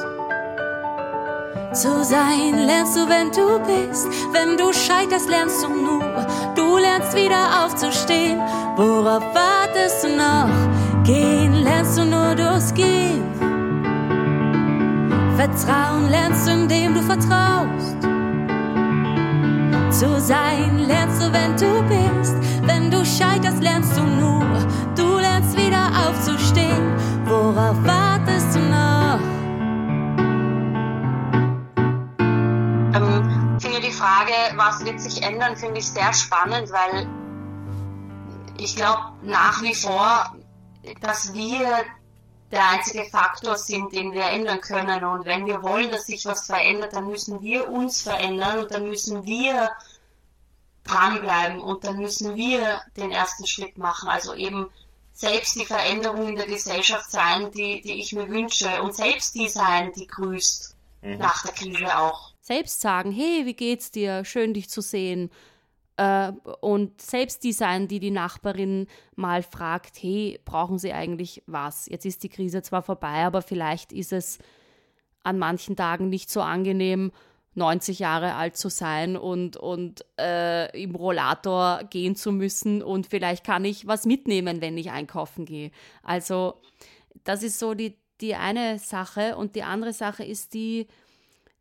Zu 1.72 2.02
sein 2.02 2.66
lernst 2.66 2.96
du, 2.96 3.08
wenn 3.08 3.30
du 3.30 3.60
bist. 3.60 4.08
Wenn 4.32 4.56
du 4.56 4.72
scheiterst, 4.72 5.28
lernst 5.28 5.62
du 5.62 5.68
nur. 5.68 6.26
Du 6.56 6.78
lernst 6.78 7.14
wieder 7.14 7.64
aufzustehen. 7.64 8.40
Worauf 8.74 9.22
wartest 9.34 10.02
du 10.02 10.16
noch? 10.16 11.04
Gehen 11.04 11.62
lernst 11.62 11.96
du 11.96 12.06
nur 12.06 12.34
durchs 12.34 12.74
Gehen. 12.74 13.22
Vertrauen 15.36 16.10
lernst 16.10 16.48
du, 16.48 16.52
indem 16.52 16.94
du 16.94 17.02
vertraust. 17.02 17.96
Zu 19.92 20.20
sein 20.20 20.80
lernst 20.88 21.22
du, 21.22 21.32
wenn 21.32 21.56
du 21.56 21.82
bist. 21.84 22.34
Wenn 22.62 22.90
du 22.90 23.04
scheiterst, 23.04 23.62
lernst 23.62 23.96
du 23.96 24.02
nur. 24.02 24.44
Du 24.96 25.18
lernst 25.18 25.56
wieder 25.56 25.88
aufzustehen. 26.04 26.67
Was 34.78 34.84
wird 34.84 35.00
sich 35.00 35.22
ändern, 35.22 35.56
finde 35.56 35.80
ich 35.80 35.88
sehr 35.88 36.12
spannend, 36.12 36.70
weil 36.70 37.08
ich 38.58 38.76
glaube 38.76 39.12
nach 39.22 39.62
wie 39.62 39.74
vor, 39.74 40.36
dass 41.00 41.32
wir 41.34 41.84
der 42.50 42.68
einzige 42.70 43.04
Faktor 43.04 43.56
sind, 43.56 43.92
den 43.92 44.12
wir 44.12 44.24
ändern 44.24 44.60
können. 44.60 45.04
Und 45.04 45.26
wenn 45.26 45.46
wir 45.46 45.62
wollen, 45.62 45.90
dass 45.90 46.06
sich 46.06 46.24
was 46.24 46.46
verändert, 46.46 46.94
dann 46.94 47.08
müssen 47.08 47.42
wir 47.42 47.68
uns 47.68 48.02
verändern 48.02 48.60
und 48.60 48.70
dann 48.70 48.88
müssen 48.88 49.24
wir 49.24 49.70
dranbleiben 50.84 51.60
und 51.60 51.84
dann 51.84 51.98
müssen 51.98 52.36
wir 52.36 52.80
den 52.96 53.10
ersten 53.10 53.46
Schritt 53.46 53.76
machen. 53.76 54.08
Also 54.08 54.34
eben 54.34 54.70
selbst 55.12 55.56
die 55.56 55.66
Veränderung 55.66 56.28
in 56.28 56.36
der 56.36 56.46
Gesellschaft 56.46 57.10
sein, 57.10 57.50
die, 57.50 57.82
die 57.82 58.00
ich 58.00 58.12
mir 58.12 58.28
wünsche 58.28 58.80
und 58.82 58.94
selbst 58.94 59.34
die 59.34 59.48
sein, 59.48 59.92
die 59.92 60.06
grüßt 60.06 60.76
nach 61.02 61.42
der 61.42 61.52
Krise 61.52 61.98
auch. 61.98 62.27
Selbst 62.48 62.80
sagen, 62.80 63.12
hey, 63.12 63.44
wie 63.44 63.52
geht's 63.52 63.90
dir? 63.90 64.24
Schön 64.24 64.54
dich 64.54 64.70
zu 64.70 64.80
sehen. 64.80 65.28
Äh, 65.98 66.32
und 66.62 66.98
selbst 66.98 67.44
die 67.44 67.52
sein, 67.52 67.88
die 67.88 68.00
die 68.00 68.10
Nachbarin 68.10 68.86
mal 69.16 69.42
fragt, 69.42 70.02
hey, 70.02 70.40
brauchen 70.46 70.78
Sie 70.78 70.94
eigentlich 70.94 71.42
was? 71.44 71.84
Jetzt 71.90 72.06
ist 72.06 72.22
die 72.22 72.30
Krise 72.30 72.62
zwar 72.62 72.80
vorbei, 72.80 73.26
aber 73.26 73.42
vielleicht 73.42 73.92
ist 73.92 74.14
es 74.14 74.38
an 75.22 75.38
manchen 75.38 75.76
Tagen 75.76 76.08
nicht 76.08 76.30
so 76.30 76.40
angenehm, 76.40 77.12
90 77.54 77.98
Jahre 77.98 78.34
alt 78.34 78.56
zu 78.56 78.70
sein 78.70 79.18
und, 79.18 79.58
und 79.58 80.06
äh, 80.18 80.82
im 80.82 80.94
Rollator 80.94 81.82
gehen 81.90 82.16
zu 82.16 82.32
müssen 82.32 82.82
und 82.82 83.08
vielleicht 83.08 83.44
kann 83.44 83.66
ich 83.66 83.86
was 83.86 84.06
mitnehmen, 84.06 84.62
wenn 84.62 84.78
ich 84.78 84.90
einkaufen 84.90 85.44
gehe. 85.44 85.70
Also 86.02 86.54
das 87.24 87.42
ist 87.42 87.58
so 87.58 87.74
die, 87.74 87.98
die 88.22 88.36
eine 88.36 88.78
Sache 88.78 89.36
und 89.36 89.54
die 89.54 89.64
andere 89.64 89.92
Sache 89.92 90.24
ist 90.24 90.54
die, 90.54 90.86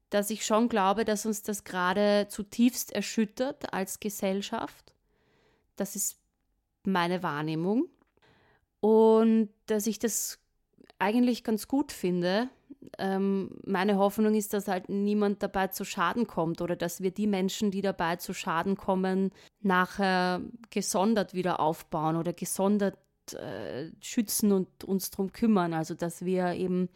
dass 0.10 0.30
ich 0.30 0.46
schon 0.46 0.70
glaube, 0.70 1.06
dass 1.06 1.26
uns 1.26 1.42
das 1.44 1.64
gerade 1.64 2.28
zutiefst 2.30 2.94
erschüttert 2.94 3.74
als 3.74 4.00
Gesellschaft. 4.00 4.94
Das 5.76 5.96
ist 5.96 6.18
meine 6.84 7.24
Wahrnehmung. 7.24 7.88
Und 8.80 9.50
dass 9.66 9.88
ich 9.88 10.00
das 10.00 10.40
eigentlich 11.00 11.44
ganz 11.44 11.68
gut 11.68 11.92
finde. 11.92 12.50
Ähm, 12.98 13.60
meine 13.66 13.98
Hoffnung 13.98 14.34
ist, 14.34 14.54
dass 14.54 14.68
halt 14.68 14.90
niemand 14.90 15.44
dabei 15.44 15.68
zu 15.68 15.84
Schaden 15.84 16.26
kommt 16.26 16.62
oder 16.62 16.76
dass 16.76 17.02
wir 17.02 17.12
die 17.12 17.28
Menschen, 17.28 17.72
die 17.72 17.82
dabei 17.82 18.16
zu 18.16 18.34
Schaden 18.34 18.78
kommen, 18.78 19.32
nachher 19.62 20.42
gesondert 20.70 21.34
wieder 21.34 21.60
aufbauen 21.60 22.16
oder 22.16 22.34
gesondert 22.34 22.98
äh, 23.34 23.92
schützen 24.00 24.52
und 24.52 24.84
uns 24.84 25.12
darum 25.12 25.32
kümmern. 25.32 25.74
Also 25.74 25.94
dass 25.94 26.24
wir 26.26 26.54
eben, 26.54 26.90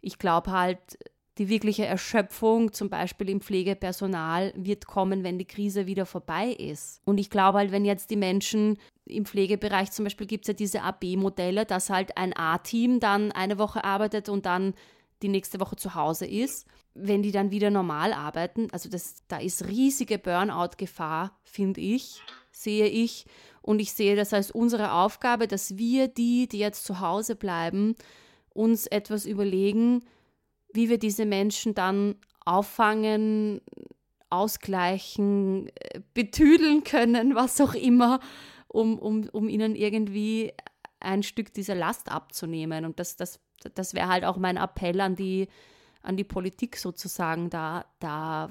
ich 0.00 0.18
glaube 0.18 0.50
halt, 0.50 0.98
die 1.38 1.48
wirkliche 1.48 1.86
Erschöpfung, 1.86 2.72
zum 2.72 2.90
Beispiel 2.90 3.28
im 3.28 3.40
Pflegepersonal, 3.40 4.52
wird 4.56 4.86
kommen, 4.86 5.22
wenn 5.22 5.38
die 5.38 5.44
Krise 5.44 5.86
wieder 5.86 6.04
vorbei 6.04 6.48
ist. 6.48 7.00
Und 7.04 7.18
ich 7.18 7.30
glaube 7.30 7.58
halt, 7.58 7.72
wenn 7.72 7.84
jetzt 7.84 8.10
die 8.10 8.16
Menschen 8.16 8.78
im 9.04 9.24
Pflegebereich 9.24 9.90
zum 9.92 10.04
Beispiel 10.04 10.26
gibt 10.26 10.44
es 10.44 10.48
ja 10.48 10.54
diese 10.54 10.82
AB-Modelle, 10.82 11.64
dass 11.64 11.90
halt 11.90 12.16
ein 12.16 12.36
A-Team 12.36 13.00
dann 13.00 13.32
eine 13.32 13.58
Woche 13.58 13.84
arbeitet 13.84 14.28
und 14.28 14.46
dann 14.46 14.74
die 15.22 15.28
nächste 15.28 15.60
Woche 15.60 15.76
zu 15.76 15.94
Hause 15.94 16.26
ist. 16.26 16.66
Wenn 16.94 17.22
die 17.22 17.32
dann 17.32 17.50
wieder 17.50 17.70
normal 17.70 18.12
arbeiten, 18.12 18.68
also 18.72 18.88
das, 18.88 19.16
da 19.28 19.38
ist 19.38 19.68
riesige 19.68 20.18
Burnout-Gefahr, 20.18 21.38
finde 21.44 21.80
ich, 21.80 22.20
sehe 22.50 22.86
ich. 22.86 23.26
Und 23.62 23.80
ich 23.80 23.92
sehe 23.92 24.16
das 24.16 24.32
als 24.32 24.50
unsere 24.50 24.92
Aufgabe, 24.92 25.46
dass 25.46 25.76
wir 25.76 26.08
die, 26.08 26.48
die 26.48 26.58
jetzt 26.58 26.84
zu 26.84 27.00
Hause 27.00 27.36
bleiben, 27.36 27.94
uns 28.52 28.86
etwas 28.86 29.26
überlegen, 29.26 30.02
wie 30.72 30.88
wir 30.88 30.98
diese 30.98 31.26
Menschen 31.26 31.74
dann 31.74 32.16
auffangen, 32.44 33.60
ausgleichen, 34.30 35.68
äh, 35.68 36.00
betüdeln 36.14 36.84
können, 36.84 37.34
was 37.34 37.60
auch 37.60 37.74
immer, 37.74 38.20
um, 38.68 38.98
um, 38.98 39.28
um 39.32 39.48
ihnen 39.48 39.74
irgendwie 39.74 40.52
ein 41.00 41.22
Stück 41.22 41.52
dieser 41.52 41.74
Last 41.74 42.10
abzunehmen. 42.10 42.84
Und 42.84 42.98
das, 42.98 43.16
das, 43.16 43.40
das 43.74 43.94
wäre 43.94 44.08
halt 44.08 44.24
auch 44.24 44.36
mein 44.36 44.56
Appell 44.56 45.00
an 45.00 45.14
die, 45.14 45.48
an 46.02 46.16
die 46.16 46.24
Politik 46.24 46.76
sozusagen, 46.76 47.50
da, 47.50 47.86
da 48.00 48.50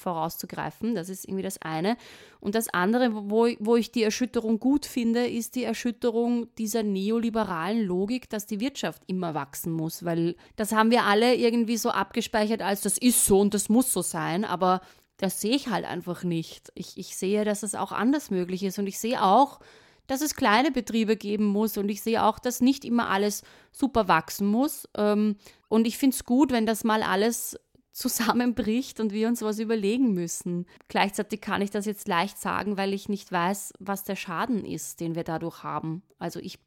vorauszugreifen. 0.00 0.94
Das 0.94 1.08
ist 1.08 1.24
irgendwie 1.24 1.42
das 1.42 1.60
eine. 1.62 1.96
Und 2.40 2.54
das 2.54 2.68
andere, 2.68 3.14
wo, 3.14 3.48
wo 3.58 3.76
ich 3.76 3.90
die 3.90 4.02
Erschütterung 4.02 4.58
gut 4.58 4.86
finde, 4.86 5.26
ist 5.26 5.54
die 5.54 5.64
Erschütterung 5.64 6.46
dieser 6.56 6.82
neoliberalen 6.82 7.84
Logik, 7.84 8.28
dass 8.30 8.46
die 8.46 8.60
Wirtschaft 8.60 9.02
immer 9.06 9.34
wachsen 9.34 9.72
muss, 9.72 10.04
weil 10.04 10.36
das 10.56 10.72
haben 10.72 10.90
wir 10.90 11.04
alle 11.04 11.34
irgendwie 11.34 11.76
so 11.76 11.90
abgespeichert 11.90 12.62
als 12.62 12.82
das 12.82 12.98
ist 12.98 13.24
so 13.24 13.40
und 13.40 13.54
das 13.54 13.68
muss 13.68 13.92
so 13.92 14.02
sein, 14.02 14.44
aber 14.44 14.80
das 15.18 15.40
sehe 15.40 15.56
ich 15.56 15.68
halt 15.68 15.84
einfach 15.84 16.22
nicht. 16.22 16.70
Ich, 16.74 16.96
ich 16.96 17.16
sehe, 17.16 17.44
dass 17.44 17.62
es 17.62 17.74
auch 17.74 17.92
anders 17.92 18.30
möglich 18.30 18.62
ist 18.62 18.78
und 18.78 18.86
ich 18.86 18.98
sehe 18.98 19.22
auch, 19.22 19.60
dass 20.08 20.22
es 20.22 20.34
kleine 20.34 20.70
Betriebe 20.70 21.16
geben 21.16 21.44
muss 21.44 21.76
und 21.76 21.88
ich 21.88 22.02
sehe 22.02 22.24
auch, 22.24 22.38
dass 22.38 22.60
nicht 22.60 22.84
immer 22.84 23.10
alles 23.10 23.42
super 23.72 24.08
wachsen 24.08 24.46
muss. 24.46 24.88
Ähm, 24.96 25.36
und 25.68 25.86
ich 25.86 25.98
finde 25.98 26.14
es 26.14 26.24
gut, 26.24 26.50
wenn 26.50 26.66
das 26.66 26.82
mal 26.82 27.02
alles 27.02 27.58
zusammenbricht 27.98 29.00
und 29.00 29.12
wir 29.12 29.28
uns 29.28 29.42
was 29.42 29.58
überlegen 29.58 30.14
müssen. 30.14 30.66
Gleichzeitig 30.88 31.40
kann 31.40 31.62
ich 31.62 31.70
das 31.70 31.84
jetzt 31.84 32.06
leicht 32.08 32.38
sagen, 32.38 32.76
weil 32.76 32.94
ich 32.94 33.08
nicht 33.08 33.30
weiß, 33.30 33.74
was 33.80 34.04
der 34.04 34.16
Schaden 34.16 34.64
ist, 34.64 35.00
den 35.00 35.14
wir 35.14 35.24
dadurch 35.24 35.62
haben. 35.64 36.02
Also 36.18 36.38
ich, 36.40 36.58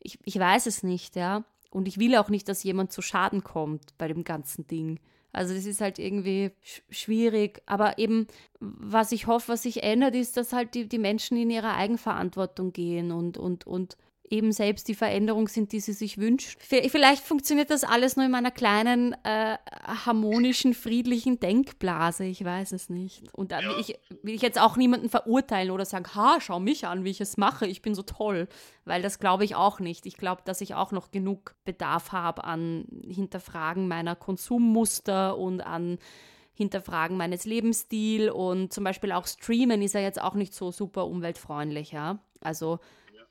ich, 0.00 0.18
ich 0.24 0.38
weiß 0.38 0.66
es 0.66 0.82
nicht, 0.82 1.16
ja. 1.16 1.44
Und 1.70 1.88
ich 1.88 1.98
will 1.98 2.16
auch 2.16 2.28
nicht, 2.28 2.48
dass 2.48 2.62
jemand 2.62 2.92
zu 2.92 3.02
Schaden 3.02 3.44
kommt 3.44 3.96
bei 3.98 4.08
dem 4.08 4.24
ganzen 4.24 4.66
Ding. 4.66 5.00
Also 5.32 5.54
das 5.54 5.66
ist 5.66 5.80
halt 5.80 5.98
irgendwie 5.98 6.52
sch 6.62 6.82
schwierig. 6.90 7.62
Aber 7.66 7.98
eben, 7.98 8.26
was 8.60 9.12
ich 9.12 9.26
hoffe, 9.26 9.52
was 9.52 9.62
sich 9.62 9.82
ändert, 9.82 10.14
ist, 10.14 10.36
dass 10.36 10.52
halt 10.52 10.74
die, 10.74 10.88
die 10.88 10.98
Menschen 10.98 11.36
in 11.36 11.50
ihre 11.50 11.74
Eigenverantwortung 11.74 12.72
gehen 12.72 13.12
und, 13.12 13.38
und, 13.38 13.66
und 13.66 13.96
eben 14.30 14.52
selbst 14.52 14.88
die 14.88 14.94
Veränderung 14.94 15.48
sind, 15.48 15.72
die 15.72 15.80
sie 15.80 15.92
sich 15.92 16.18
wünschen. 16.18 16.58
Vielleicht 16.60 17.24
funktioniert 17.24 17.70
das 17.70 17.84
alles 17.84 18.16
nur 18.16 18.26
in 18.26 18.30
meiner 18.30 18.50
kleinen, 18.50 19.14
äh, 19.24 19.56
harmonischen, 19.84 20.74
friedlichen 20.74 21.40
Denkblase. 21.40 22.24
Ich 22.24 22.44
weiß 22.44 22.72
es 22.72 22.90
nicht. 22.90 23.22
Und 23.32 23.52
da 23.52 23.60
will 23.60 23.76
ich, 23.80 23.98
will 24.22 24.34
ich 24.34 24.42
jetzt 24.42 24.60
auch 24.60 24.76
niemanden 24.76 25.08
verurteilen 25.08 25.70
oder 25.70 25.84
sagen, 25.84 26.06
ha, 26.14 26.38
schau 26.40 26.60
mich 26.60 26.86
an, 26.86 27.04
wie 27.04 27.10
ich 27.10 27.20
es 27.20 27.36
mache, 27.36 27.66
ich 27.66 27.82
bin 27.82 27.94
so 27.94 28.02
toll. 28.02 28.48
Weil 28.84 29.02
das 29.02 29.18
glaube 29.18 29.44
ich 29.44 29.54
auch 29.54 29.80
nicht. 29.80 30.06
Ich 30.06 30.16
glaube, 30.16 30.42
dass 30.44 30.60
ich 30.60 30.74
auch 30.74 30.92
noch 30.92 31.10
genug 31.10 31.54
Bedarf 31.64 32.12
habe 32.12 32.44
an 32.44 32.86
Hinterfragen 33.08 33.88
meiner 33.88 34.16
Konsummuster 34.16 35.36
und 35.36 35.60
an 35.60 35.98
Hinterfragen 36.58 37.16
meines 37.16 37.44
Lebensstils 37.44 38.32
und 38.32 38.72
zum 38.72 38.82
Beispiel 38.82 39.12
auch 39.12 39.28
Streamen 39.28 39.80
ist 39.80 39.94
ja 39.94 40.00
jetzt 40.00 40.20
auch 40.20 40.34
nicht 40.34 40.52
so 40.52 40.72
super 40.72 41.06
umweltfreundlich, 41.06 41.92
ja. 41.92 42.18
Also 42.40 42.80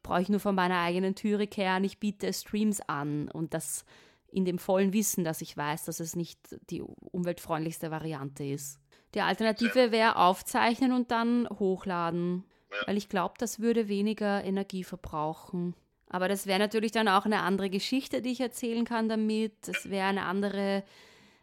brauche 0.08 0.22
ich 0.22 0.30
nur 0.30 0.40
von 0.40 0.56
meiner 0.56 0.80
eigenen 0.80 1.16
Türe 1.16 1.48
kehren, 1.48 1.84
ich 1.84 2.00
biete 2.00 2.32
Streams 2.32 2.80
an 2.82 3.30
und 3.30 3.54
das 3.54 3.86
in 4.32 4.46
dem 4.46 4.58
vollen 4.58 4.94
Wissen, 4.94 5.24
dass 5.24 5.42
ich 5.42 5.56
weiß, 5.56 5.86
dass 5.86 6.00
es 6.00 6.16
nicht 6.16 6.40
die 6.70 6.82
umweltfreundlichste 6.82 7.92
Variante 7.92 8.44
ist. 8.44 8.80
Die 9.14 9.22
Alternative 9.22 9.92
wäre 9.92 10.18
aufzeichnen 10.18 10.92
und 10.92 11.12
dann 11.12 11.48
hochladen, 11.50 12.46
ja. 12.72 12.88
weil 12.88 12.98
ich 12.98 13.10
glaube, 13.10 13.36
das 13.38 13.60
würde 13.60 13.88
weniger 13.88 14.44
Energie 14.44 14.84
verbrauchen. 14.84 15.76
Aber 16.10 16.30
das 16.30 16.48
wäre 16.48 16.60
natürlich 16.60 16.92
dann 16.92 17.08
auch 17.08 17.26
eine 17.26 17.42
andere 17.42 17.70
Geschichte, 17.70 18.22
die 18.22 18.32
ich 18.32 18.40
erzählen 18.40 18.86
kann 18.86 19.10
damit. 19.10 19.68
Es 19.68 19.90
wäre 19.90 20.08
eine 20.08 20.24
andere, 20.24 20.84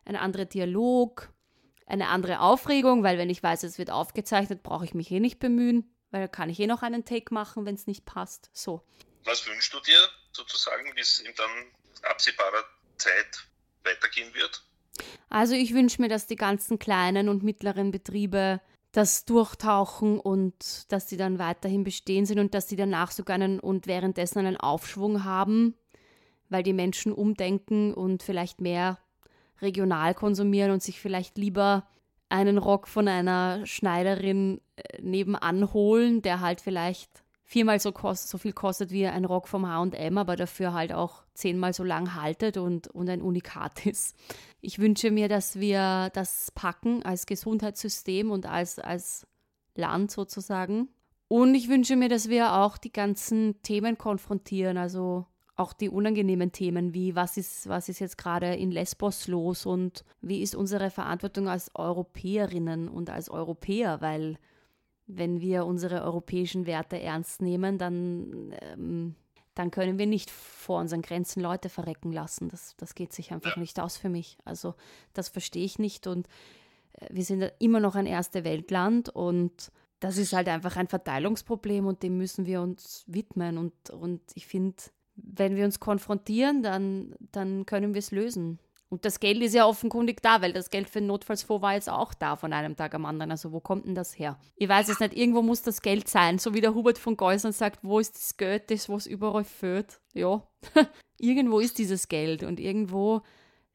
ein 0.04 0.16
anderer 0.16 0.46
Dialog, 0.46 1.32
eine 1.86 2.08
andere 2.08 2.40
Aufregung, 2.40 3.02
weil 3.02 3.18
wenn 3.18 3.28
ich 3.28 3.42
weiß, 3.42 3.62
es 3.64 3.78
wird 3.78 3.90
aufgezeichnet, 3.90 4.62
brauche 4.62 4.86
ich 4.86 4.94
mich 4.94 5.10
eh 5.10 5.20
nicht 5.20 5.38
bemühen, 5.38 5.93
weil 6.14 6.20
da 6.20 6.28
kann 6.28 6.48
ich 6.48 6.60
eh 6.60 6.68
noch 6.68 6.82
einen 6.82 7.04
Take 7.04 7.34
machen, 7.34 7.66
wenn 7.66 7.74
es 7.74 7.88
nicht 7.88 8.04
passt. 8.04 8.48
So. 8.52 8.82
Was 9.24 9.44
wünschst 9.48 9.74
du 9.74 9.80
dir 9.80 9.98
sozusagen, 10.32 10.94
wie 10.94 11.00
es 11.00 11.18
in 11.18 11.34
dann 11.34 11.50
absehbarer 12.08 12.62
Zeit 12.98 13.48
weitergehen 13.82 14.32
wird? 14.32 14.62
Also 15.28 15.56
ich 15.56 15.74
wünsche 15.74 16.00
mir, 16.00 16.08
dass 16.08 16.28
die 16.28 16.36
ganzen 16.36 16.78
kleinen 16.78 17.28
und 17.28 17.42
mittleren 17.42 17.90
Betriebe 17.90 18.60
das 18.92 19.24
durchtauchen 19.24 20.20
und 20.20 20.92
dass 20.92 21.08
sie 21.08 21.16
dann 21.16 21.40
weiterhin 21.40 21.82
bestehen 21.82 22.26
sind 22.26 22.38
und 22.38 22.54
dass 22.54 22.68
sie 22.68 22.76
danach 22.76 23.10
sogar 23.10 23.34
einen 23.34 23.58
und 23.58 23.88
währenddessen 23.88 24.38
einen 24.38 24.56
Aufschwung 24.56 25.24
haben, 25.24 25.74
weil 26.48 26.62
die 26.62 26.74
Menschen 26.74 27.12
umdenken 27.12 27.92
und 27.92 28.22
vielleicht 28.22 28.60
mehr 28.60 29.00
regional 29.60 30.14
konsumieren 30.14 30.70
und 30.70 30.80
sich 30.80 31.00
vielleicht 31.00 31.38
lieber 31.38 31.88
einen 32.34 32.58
Rock 32.58 32.88
von 32.88 33.06
einer 33.06 33.64
Schneiderin 33.64 34.60
äh, 34.76 35.00
nebenan 35.00 35.72
holen, 35.72 36.20
der 36.20 36.40
halt 36.40 36.60
vielleicht 36.60 37.22
viermal 37.44 37.78
so, 37.78 37.92
kost, 37.92 38.28
so 38.28 38.38
viel 38.38 38.52
kostet 38.52 38.90
wie 38.90 39.06
ein 39.06 39.24
Rock 39.24 39.46
vom 39.46 39.64
HM, 39.64 40.18
aber 40.18 40.34
dafür 40.34 40.72
halt 40.72 40.92
auch 40.92 41.22
zehnmal 41.34 41.72
so 41.72 41.84
lang 41.84 42.14
haltet 42.14 42.56
und, 42.56 42.88
und 42.88 43.08
ein 43.08 43.22
Unikat 43.22 43.86
ist. 43.86 44.16
Ich 44.60 44.80
wünsche 44.80 45.12
mir, 45.12 45.28
dass 45.28 45.60
wir 45.60 46.10
das 46.14 46.50
packen 46.50 47.04
als 47.04 47.26
Gesundheitssystem 47.26 48.30
und 48.30 48.46
als, 48.46 48.80
als 48.80 49.26
Land 49.76 50.10
sozusagen. 50.10 50.88
Und 51.28 51.54
ich 51.54 51.68
wünsche 51.68 51.96
mir, 51.96 52.08
dass 52.08 52.28
wir 52.28 52.54
auch 52.54 52.76
die 52.76 52.92
ganzen 52.92 53.62
Themen 53.62 53.96
konfrontieren, 53.96 54.76
also 54.76 55.26
auch 55.56 55.72
die 55.72 55.88
unangenehmen 55.88 56.52
Themen 56.52 56.94
wie 56.94 57.14
was 57.14 57.36
ist, 57.36 57.68
was 57.68 57.88
ist 57.88 58.00
jetzt 58.00 58.18
gerade 58.18 58.54
in 58.54 58.70
Lesbos 58.70 59.28
los 59.28 59.66
und 59.66 60.04
wie 60.20 60.42
ist 60.42 60.54
unsere 60.54 60.90
Verantwortung 60.90 61.48
als 61.48 61.70
Europäerinnen 61.74 62.88
und 62.88 63.10
als 63.10 63.28
Europäer, 63.28 64.00
weil 64.00 64.38
wenn 65.06 65.40
wir 65.40 65.66
unsere 65.66 66.02
europäischen 66.02 66.66
Werte 66.66 67.00
ernst 67.00 67.42
nehmen, 67.42 67.78
dann, 67.78 68.54
ähm, 68.62 69.14
dann 69.54 69.70
können 69.70 69.98
wir 69.98 70.06
nicht 70.06 70.30
vor 70.30 70.80
unseren 70.80 71.02
Grenzen 71.02 71.40
Leute 71.40 71.68
verrecken 71.68 72.10
lassen. 72.10 72.48
Das, 72.48 72.74
das 72.76 72.94
geht 72.94 73.12
sich 73.12 73.32
einfach 73.32 73.56
nicht 73.56 73.78
aus 73.78 73.96
für 73.96 74.08
mich. 74.08 74.38
Also 74.44 74.74
das 75.12 75.28
verstehe 75.28 75.64
ich 75.64 75.78
nicht. 75.78 76.06
Und 76.06 76.26
äh, 76.94 77.06
wir 77.10 77.24
sind 77.24 77.52
immer 77.58 77.80
noch 77.80 77.94
ein 77.94 78.06
erste 78.06 78.44
Weltland 78.44 79.08
und 79.10 79.70
das 80.00 80.16
ist 80.16 80.32
halt 80.32 80.48
einfach 80.48 80.76
ein 80.76 80.88
Verteilungsproblem 80.88 81.86
und 81.86 82.02
dem 82.02 82.18
müssen 82.18 82.46
wir 82.46 82.60
uns 82.60 83.04
widmen. 83.06 83.58
Und, 83.58 83.90
und 83.90 84.20
ich 84.34 84.46
finde, 84.46 84.76
wenn 85.16 85.56
wir 85.56 85.64
uns 85.64 85.80
konfrontieren, 85.80 86.62
dann, 86.62 87.14
dann 87.32 87.66
können 87.66 87.94
wir 87.94 88.00
es 88.00 88.10
lösen. 88.10 88.58
Und 88.88 89.04
das 89.04 89.18
Geld 89.18 89.42
ist 89.42 89.54
ja 89.54 89.66
offenkundig 89.66 90.22
da, 90.22 90.40
weil 90.40 90.52
das 90.52 90.70
Geld 90.70 90.88
für 90.88 91.00
den 91.00 91.08
Notfallsfonds 91.08 91.62
war 91.62 91.74
jetzt 91.74 91.90
auch 91.90 92.14
da 92.14 92.36
von 92.36 92.52
einem 92.52 92.76
Tag 92.76 92.94
am 92.94 93.06
anderen. 93.06 93.32
Also 93.32 93.50
wo 93.50 93.58
kommt 93.58 93.86
denn 93.86 93.94
das 93.96 94.16
her? 94.16 94.38
Ich 94.54 94.68
weiß 94.68 94.88
es 94.88 95.00
nicht, 95.00 95.16
irgendwo 95.16 95.42
muss 95.42 95.62
das 95.62 95.82
Geld 95.82 96.08
sein. 96.08 96.38
So 96.38 96.54
wie 96.54 96.60
der 96.60 96.74
Hubert 96.74 96.98
von 96.98 97.16
Geusern 97.16 97.52
sagt, 97.52 97.80
wo 97.82 97.98
ist 97.98 98.14
das 98.14 98.36
Geld, 98.36 98.70
das 98.70 98.88
was 98.88 99.06
überall 99.06 99.42
führt? 99.42 100.00
Ja, 100.12 100.46
irgendwo 101.18 101.58
ist 101.58 101.78
dieses 101.78 102.08
Geld 102.08 102.44
und 102.44 102.60
irgendwo 102.60 103.22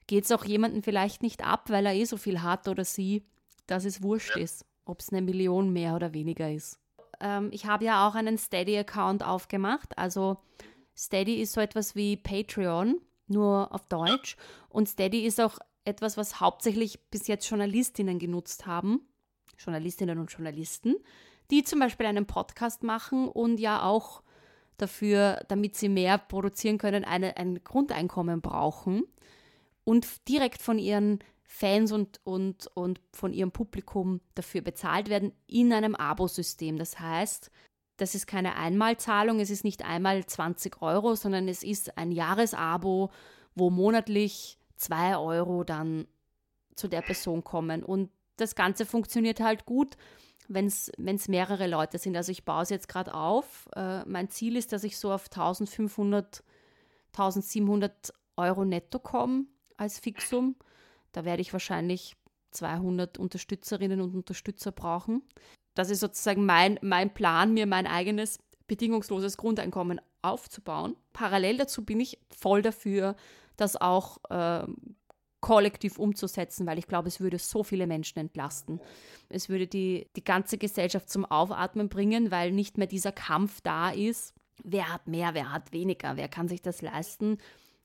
geht 0.07 0.23
es 0.23 0.31
auch 0.31 0.45
jemandem 0.45 0.83
vielleicht 0.83 1.21
nicht 1.21 1.45
ab, 1.45 1.69
weil 1.69 1.85
er 1.85 1.93
eh 1.93 2.05
so 2.05 2.15
viel 2.15 2.41
hat 2.41 2.67
oder 2.67 2.85
sie, 2.85 3.25
dass 3.67 3.85
es 3.85 4.01
wurscht 4.01 4.37
ist, 4.37 4.65
ob 4.85 5.01
es 5.01 5.11
eine 5.11 5.21
Million 5.21 5.73
mehr 5.73 5.95
oder 5.95 6.13
weniger 6.13 6.49
ist. 6.49 6.79
Ähm, 7.19 7.49
ich 7.51 7.65
habe 7.65 7.83
ja 7.83 8.07
auch 8.07 8.15
einen 8.15 8.37
Steady-Account 8.37 9.23
aufgemacht. 9.23 9.97
Also 9.97 10.37
Steady 10.99 11.41
ist 11.41 11.53
so 11.53 11.61
etwas 11.61 11.95
wie 11.95 12.17
Patreon 12.17 12.99
nur 13.27 13.73
auf 13.73 13.87
Deutsch. 13.87 14.35
Und 14.67 14.89
Steady 14.89 15.25
ist 15.25 15.39
auch 15.39 15.59
etwas, 15.85 16.17
was 16.17 16.41
hauptsächlich 16.41 16.99
bis 17.09 17.27
jetzt 17.27 17.49
Journalistinnen 17.49 18.19
genutzt 18.19 18.65
haben, 18.65 19.07
Journalistinnen 19.57 20.19
und 20.19 20.29
Journalisten, 20.29 20.95
die 21.51 21.63
zum 21.63 21.79
Beispiel 21.79 22.05
einen 22.05 22.25
Podcast 22.25 22.83
machen 22.83 23.29
und 23.29 23.61
ja 23.61 23.83
auch 23.83 24.23
dafür, 24.75 25.43
damit 25.47 25.77
sie 25.77 25.89
mehr 25.89 26.17
produzieren 26.17 26.77
können, 26.77 27.05
eine, 27.05 27.37
ein 27.37 27.63
Grundeinkommen 27.63 28.41
brauchen 28.41 29.03
und 29.85 30.27
direkt 30.27 30.61
von 30.61 30.79
ihren 30.79 31.19
Fans 31.43 31.91
und, 31.91 32.19
und, 32.25 32.67
und 32.75 33.01
von 33.13 33.33
ihrem 33.33 33.51
Publikum 33.51 34.19
dafür 34.35 34.61
bezahlt 34.61 35.09
werden 35.09 35.31
in 35.47 35.73
einem 35.73 35.95
Abo-System. 35.95 36.77
Das 36.77 36.99
heißt, 36.99 37.51
das 37.99 38.15
ist 38.15 38.27
keine 38.27 38.55
Einmalzahlung, 38.55 39.39
es 39.39 39.49
ist 39.49 39.63
nicht 39.63 39.83
einmal 39.83 40.25
20 40.25 40.81
Euro, 40.81 41.15
sondern 41.15 41.47
es 41.47 41.63
ist 41.63 41.97
ein 41.97 42.11
Jahresabo, 42.11 43.11
wo 43.55 43.69
monatlich 43.69 44.57
2 44.77 45.17
Euro 45.17 45.63
dann 45.63 46.07
zu 46.75 46.87
der 46.87 47.01
Person 47.01 47.43
kommen. 47.43 47.83
Und 47.83 48.09
das 48.37 48.55
Ganze 48.55 48.85
funktioniert 48.85 49.41
halt 49.41 49.65
gut, 49.65 49.97
wenn 50.47 50.65
es 50.65 51.27
mehrere 51.27 51.67
Leute 51.67 51.97
sind. 51.97 52.15
Also 52.15 52.31
ich 52.31 52.45
baue 52.45 52.63
es 52.63 52.69
jetzt 52.69 52.87
gerade 52.87 53.13
auf. 53.13 53.67
Äh, 53.75 54.05
mein 54.05 54.29
Ziel 54.29 54.55
ist, 54.55 54.71
dass 54.71 54.85
ich 54.85 54.97
so 54.97 55.11
auf 55.11 55.25
1500, 55.25 56.43
1700 57.11 58.13
Euro 58.37 58.63
netto 58.63 58.99
komme 58.99 59.45
als 59.75 59.99
Fixum. 59.99 60.55
Da 61.11 61.25
werde 61.25 61.41
ich 61.41 61.51
wahrscheinlich 61.51 62.15
200 62.51 63.17
Unterstützerinnen 63.17 63.99
und 63.99 64.15
Unterstützer 64.15 64.71
brauchen 64.71 65.21
das 65.75 65.89
ist 65.89 65.99
sozusagen 65.99 66.45
mein, 66.45 66.79
mein 66.81 67.13
Plan, 67.13 67.53
mir 67.53 67.65
mein 67.65 67.87
eigenes 67.87 68.39
bedingungsloses 68.67 69.37
Grundeinkommen 69.37 70.01
aufzubauen. 70.21 70.95
Parallel 71.13 71.57
dazu 71.57 71.83
bin 71.83 71.99
ich 71.99 72.19
voll 72.29 72.61
dafür, 72.61 73.15
das 73.57 73.75
auch 73.75 74.17
äh, 74.29 74.65
kollektiv 75.41 75.97
umzusetzen, 75.97 76.65
weil 76.67 76.77
ich 76.77 76.87
glaube, 76.87 77.07
es 77.07 77.19
würde 77.19 77.39
so 77.39 77.63
viele 77.63 77.87
Menschen 77.87 78.19
entlasten. 78.19 78.79
Es 79.29 79.49
würde 79.49 79.67
die, 79.67 80.07
die 80.15 80.23
ganze 80.23 80.57
Gesellschaft 80.57 81.09
zum 81.09 81.25
Aufatmen 81.25 81.89
bringen, 81.89 82.31
weil 82.31 82.51
nicht 82.51 82.77
mehr 82.77 82.87
dieser 82.87 83.11
Kampf 83.11 83.61
da 83.61 83.89
ist. 83.89 84.33
Wer 84.63 84.91
hat 84.91 85.07
mehr, 85.07 85.33
wer 85.33 85.51
hat 85.51 85.71
weniger, 85.71 86.17
wer 86.17 86.27
kann 86.27 86.47
sich 86.47 86.61
das 86.61 86.81
leisten? 86.81 87.37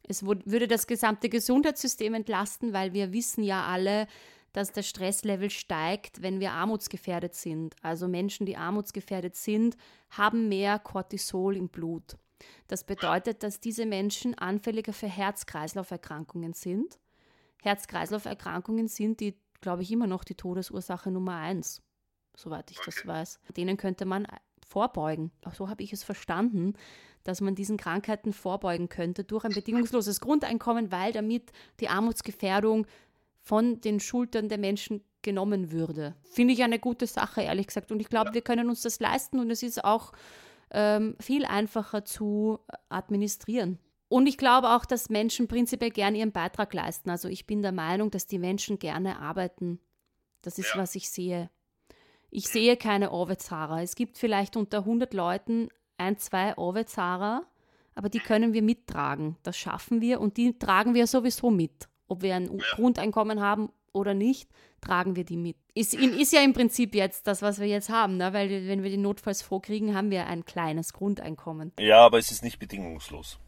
Es 0.07 0.25
würde 0.27 0.69
das 0.69 0.87
gesamte 0.87 1.29
Gesundheitssystem 1.29 2.13
entlasten, 2.15 2.73
weil 2.73 2.93
wir 2.93 3.13
wissen 3.13 3.43
ja 3.43 3.65
alle, 3.65 4.07
dass 4.55 4.73
das 4.73 4.89
Stresslevel 4.89 5.51
steigt, 5.51 6.23
wenn 6.23 6.41
wir 6.41 6.53
armutsgefährdet 6.53 7.35
sind. 7.35 7.75
Also 7.83 8.09
Menschen, 8.09 8.47
die 8.47 8.57
armutsgefährdet 8.57 9.37
sind, 9.37 9.77
haben 10.11 10.49
mehr 10.49 10.79
Cortisol 10.79 11.57
im 11.57 11.69
Blut. 11.69 12.17
Das 12.69 12.85
bedeutet, 12.85 13.43
dass 13.43 13.61
diese 13.61 13.85
Menschen 13.85 14.35
anfälliger 14.39 14.93
für 14.93 15.09
Herz-Kreislauf-Erkrankungen 15.09 16.53
sind. 16.53 16.99
Herz-Kreislauf-Erkrankungen 17.63 18.87
sind 18.87 19.21
die, 19.21 19.37
glaube 19.61 19.83
ich, 19.83 19.91
immer 19.91 20.07
noch 20.07 20.23
die 20.23 20.37
Todesursache 20.37 21.11
Nummer 21.11 21.35
eins, 21.37 21.83
soweit 22.37 22.71
ich 22.71 22.79
das 22.87 23.05
weiß. 23.05 23.41
Denen 23.57 23.77
könnte 23.77 24.05
man 24.05 24.27
vorbeugen. 24.65 25.33
Auch 25.45 25.55
so 25.55 25.69
habe 25.69 25.83
ich 25.83 25.93
es 25.93 26.05
verstanden, 26.05 26.75
dass 27.25 27.41
man 27.41 27.55
diesen 27.55 27.77
Krankheiten 27.77 28.33
vorbeugen 28.33 28.89
könnte 28.89 29.25
durch 29.25 29.45
ein 29.45 29.53
bedingungsloses 29.53 30.21
Grundeinkommen, 30.21 30.93
weil 30.93 31.13
damit 31.13 31.51
die 31.81 31.89
Armutsgefährdung 31.89 32.87
von 33.45 33.81
den 33.83 34.01
Schultern 34.01 34.49
der 34.49 34.59
Menschen 34.59 35.05
genommen 35.21 35.71
würde. 35.71 36.15
Finde 36.23 36.55
ich 36.55 36.63
eine 36.63 36.79
gute 36.79 37.07
Sache, 37.07 37.43
ehrlich 37.43 37.67
gesagt. 37.67 37.93
Und 37.93 38.01
ich 38.01 38.09
glaube, 38.09 38.31
ja. 38.31 38.35
wir 38.35 38.43
können 38.43 38.69
uns 38.69 38.83
das 38.83 39.01
leisten 39.01 39.39
und 39.39 39.51
es 39.51 39.63
ist 39.63 39.85
auch 39.85 40.13
ähm, 40.71 41.15
viel 41.21 41.45
einfacher 41.45 42.05
zu 42.05 42.59
administrieren. 42.89 43.79
Und 44.09 44.27
ich 44.27 44.39
glaube 44.39 44.71
auch, 44.71 44.85
dass 44.87 45.11
Menschen 45.11 45.47
prinzipiell 45.47 45.91
gerne 45.91 46.19
ihren 46.19 46.33
Beitrag 46.33 46.73
leisten. 46.73 47.11
Also 47.11 47.29
ich 47.29 47.47
bin 47.47 47.63
der 47.63 47.73
Meinung, 47.73 48.11
dass 48.11 48.27
die 48.27 48.39
Menschen 48.39 48.79
gerne 48.79 49.19
arbeiten. 49.19 49.79
Das 50.41 50.59
ist, 50.59 50.75
ja. 50.75 50.81
was 50.81 50.95
ich 50.95 51.11
sehe. 51.11 51.51
Ich 52.31 52.49
sehe 52.49 52.77
keine 52.77 53.13
Ovezara. 53.13 53.83
Es 53.83 53.95
gibt 53.95 54.17
vielleicht 54.19 54.57
unter 54.57 54.79
100 54.79 55.13
Leuten 55.15 55.69
ein, 55.99 56.19
zwei 56.19 56.57
Ovezara, 56.57 57.43
aber 57.95 58.09
die 58.09 58.19
können 58.21 58.53
wir 58.53 58.63
mittragen. 58.63 59.37
Das 59.43 59.57
schaffen 59.57 60.01
wir 60.01 60.21
und 60.21 60.37
die 60.39 60.59
tragen 60.59 60.95
wir 60.95 61.07
sowieso 61.07 61.51
mit 61.51 61.89
ob 62.09 62.23
wir 62.23 62.35
ein 62.35 62.45
ja. 62.45 62.65
Grundeinkommen 62.75 63.41
haben 63.41 63.71
oder 63.93 64.15
nicht, 64.15 64.49
tragen 64.81 65.17
wir 65.17 65.25
die 65.25 65.37
mit. 65.37 65.57
Ist, 65.75 65.95
ist 65.95 66.33
ja 66.33 66.43
im 66.43 66.53
Prinzip 66.53 66.95
jetzt 66.95 67.27
das, 67.27 67.43
was 67.43 67.59
wir 67.59 67.67
jetzt 67.67 67.89
haben, 67.89 68.17
ne? 68.17 68.33
weil 68.33 68.67
wenn 68.69 68.83
wir 68.83 68.91
den 68.91 69.03
Notfallsfonds 69.03 69.67
kriegen, 69.67 69.95
haben 69.95 70.11
wir 70.11 70.27
ein 70.27 70.45
kleines 70.45 70.93
Grundeinkommen. 70.93 71.73
Ja, 71.79 71.99
aber 71.99 72.19
es 72.19 72.31
ist 72.31 72.43
nicht 72.43 72.59
bedingungslos. 72.59 73.39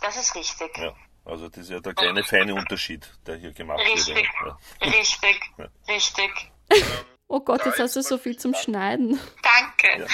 Das 0.00 0.16
ist 0.16 0.34
richtig. 0.34 0.76
Ja. 0.78 0.94
Also 1.24 1.48
das 1.48 1.58
ist 1.58 1.70
ja 1.70 1.80
der 1.80 1.94
kleine 1.94 2.24
feine 2.24 2.54
Unterschied, 2.54 3.08
der 3.26 3.36
hier 3.36 3.52
gemacht 3.52 3.80
Richtig, 3.80 4.16
wird. 4.16 4.26
Ja. 4.44 4.88
richtig, 4.88 5.40
richtig. 5.88 6.30
Oh 7.32 7.38
Gott, 7.38 7.64
jetzt 7.64 7.78
hast 7.78 7.94
du 7.94 8.02
so 8.02 8.18
viel 8.18 8.36
zum 8.36 8.54
Schneiden. 8.54 9.20
Danke. 9.40 10.08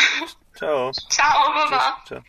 Ciao. 0.54 0.92
Ciao, 0.92 1.54
Baba. 1.54 2.02
Ciao. 2.04 2.20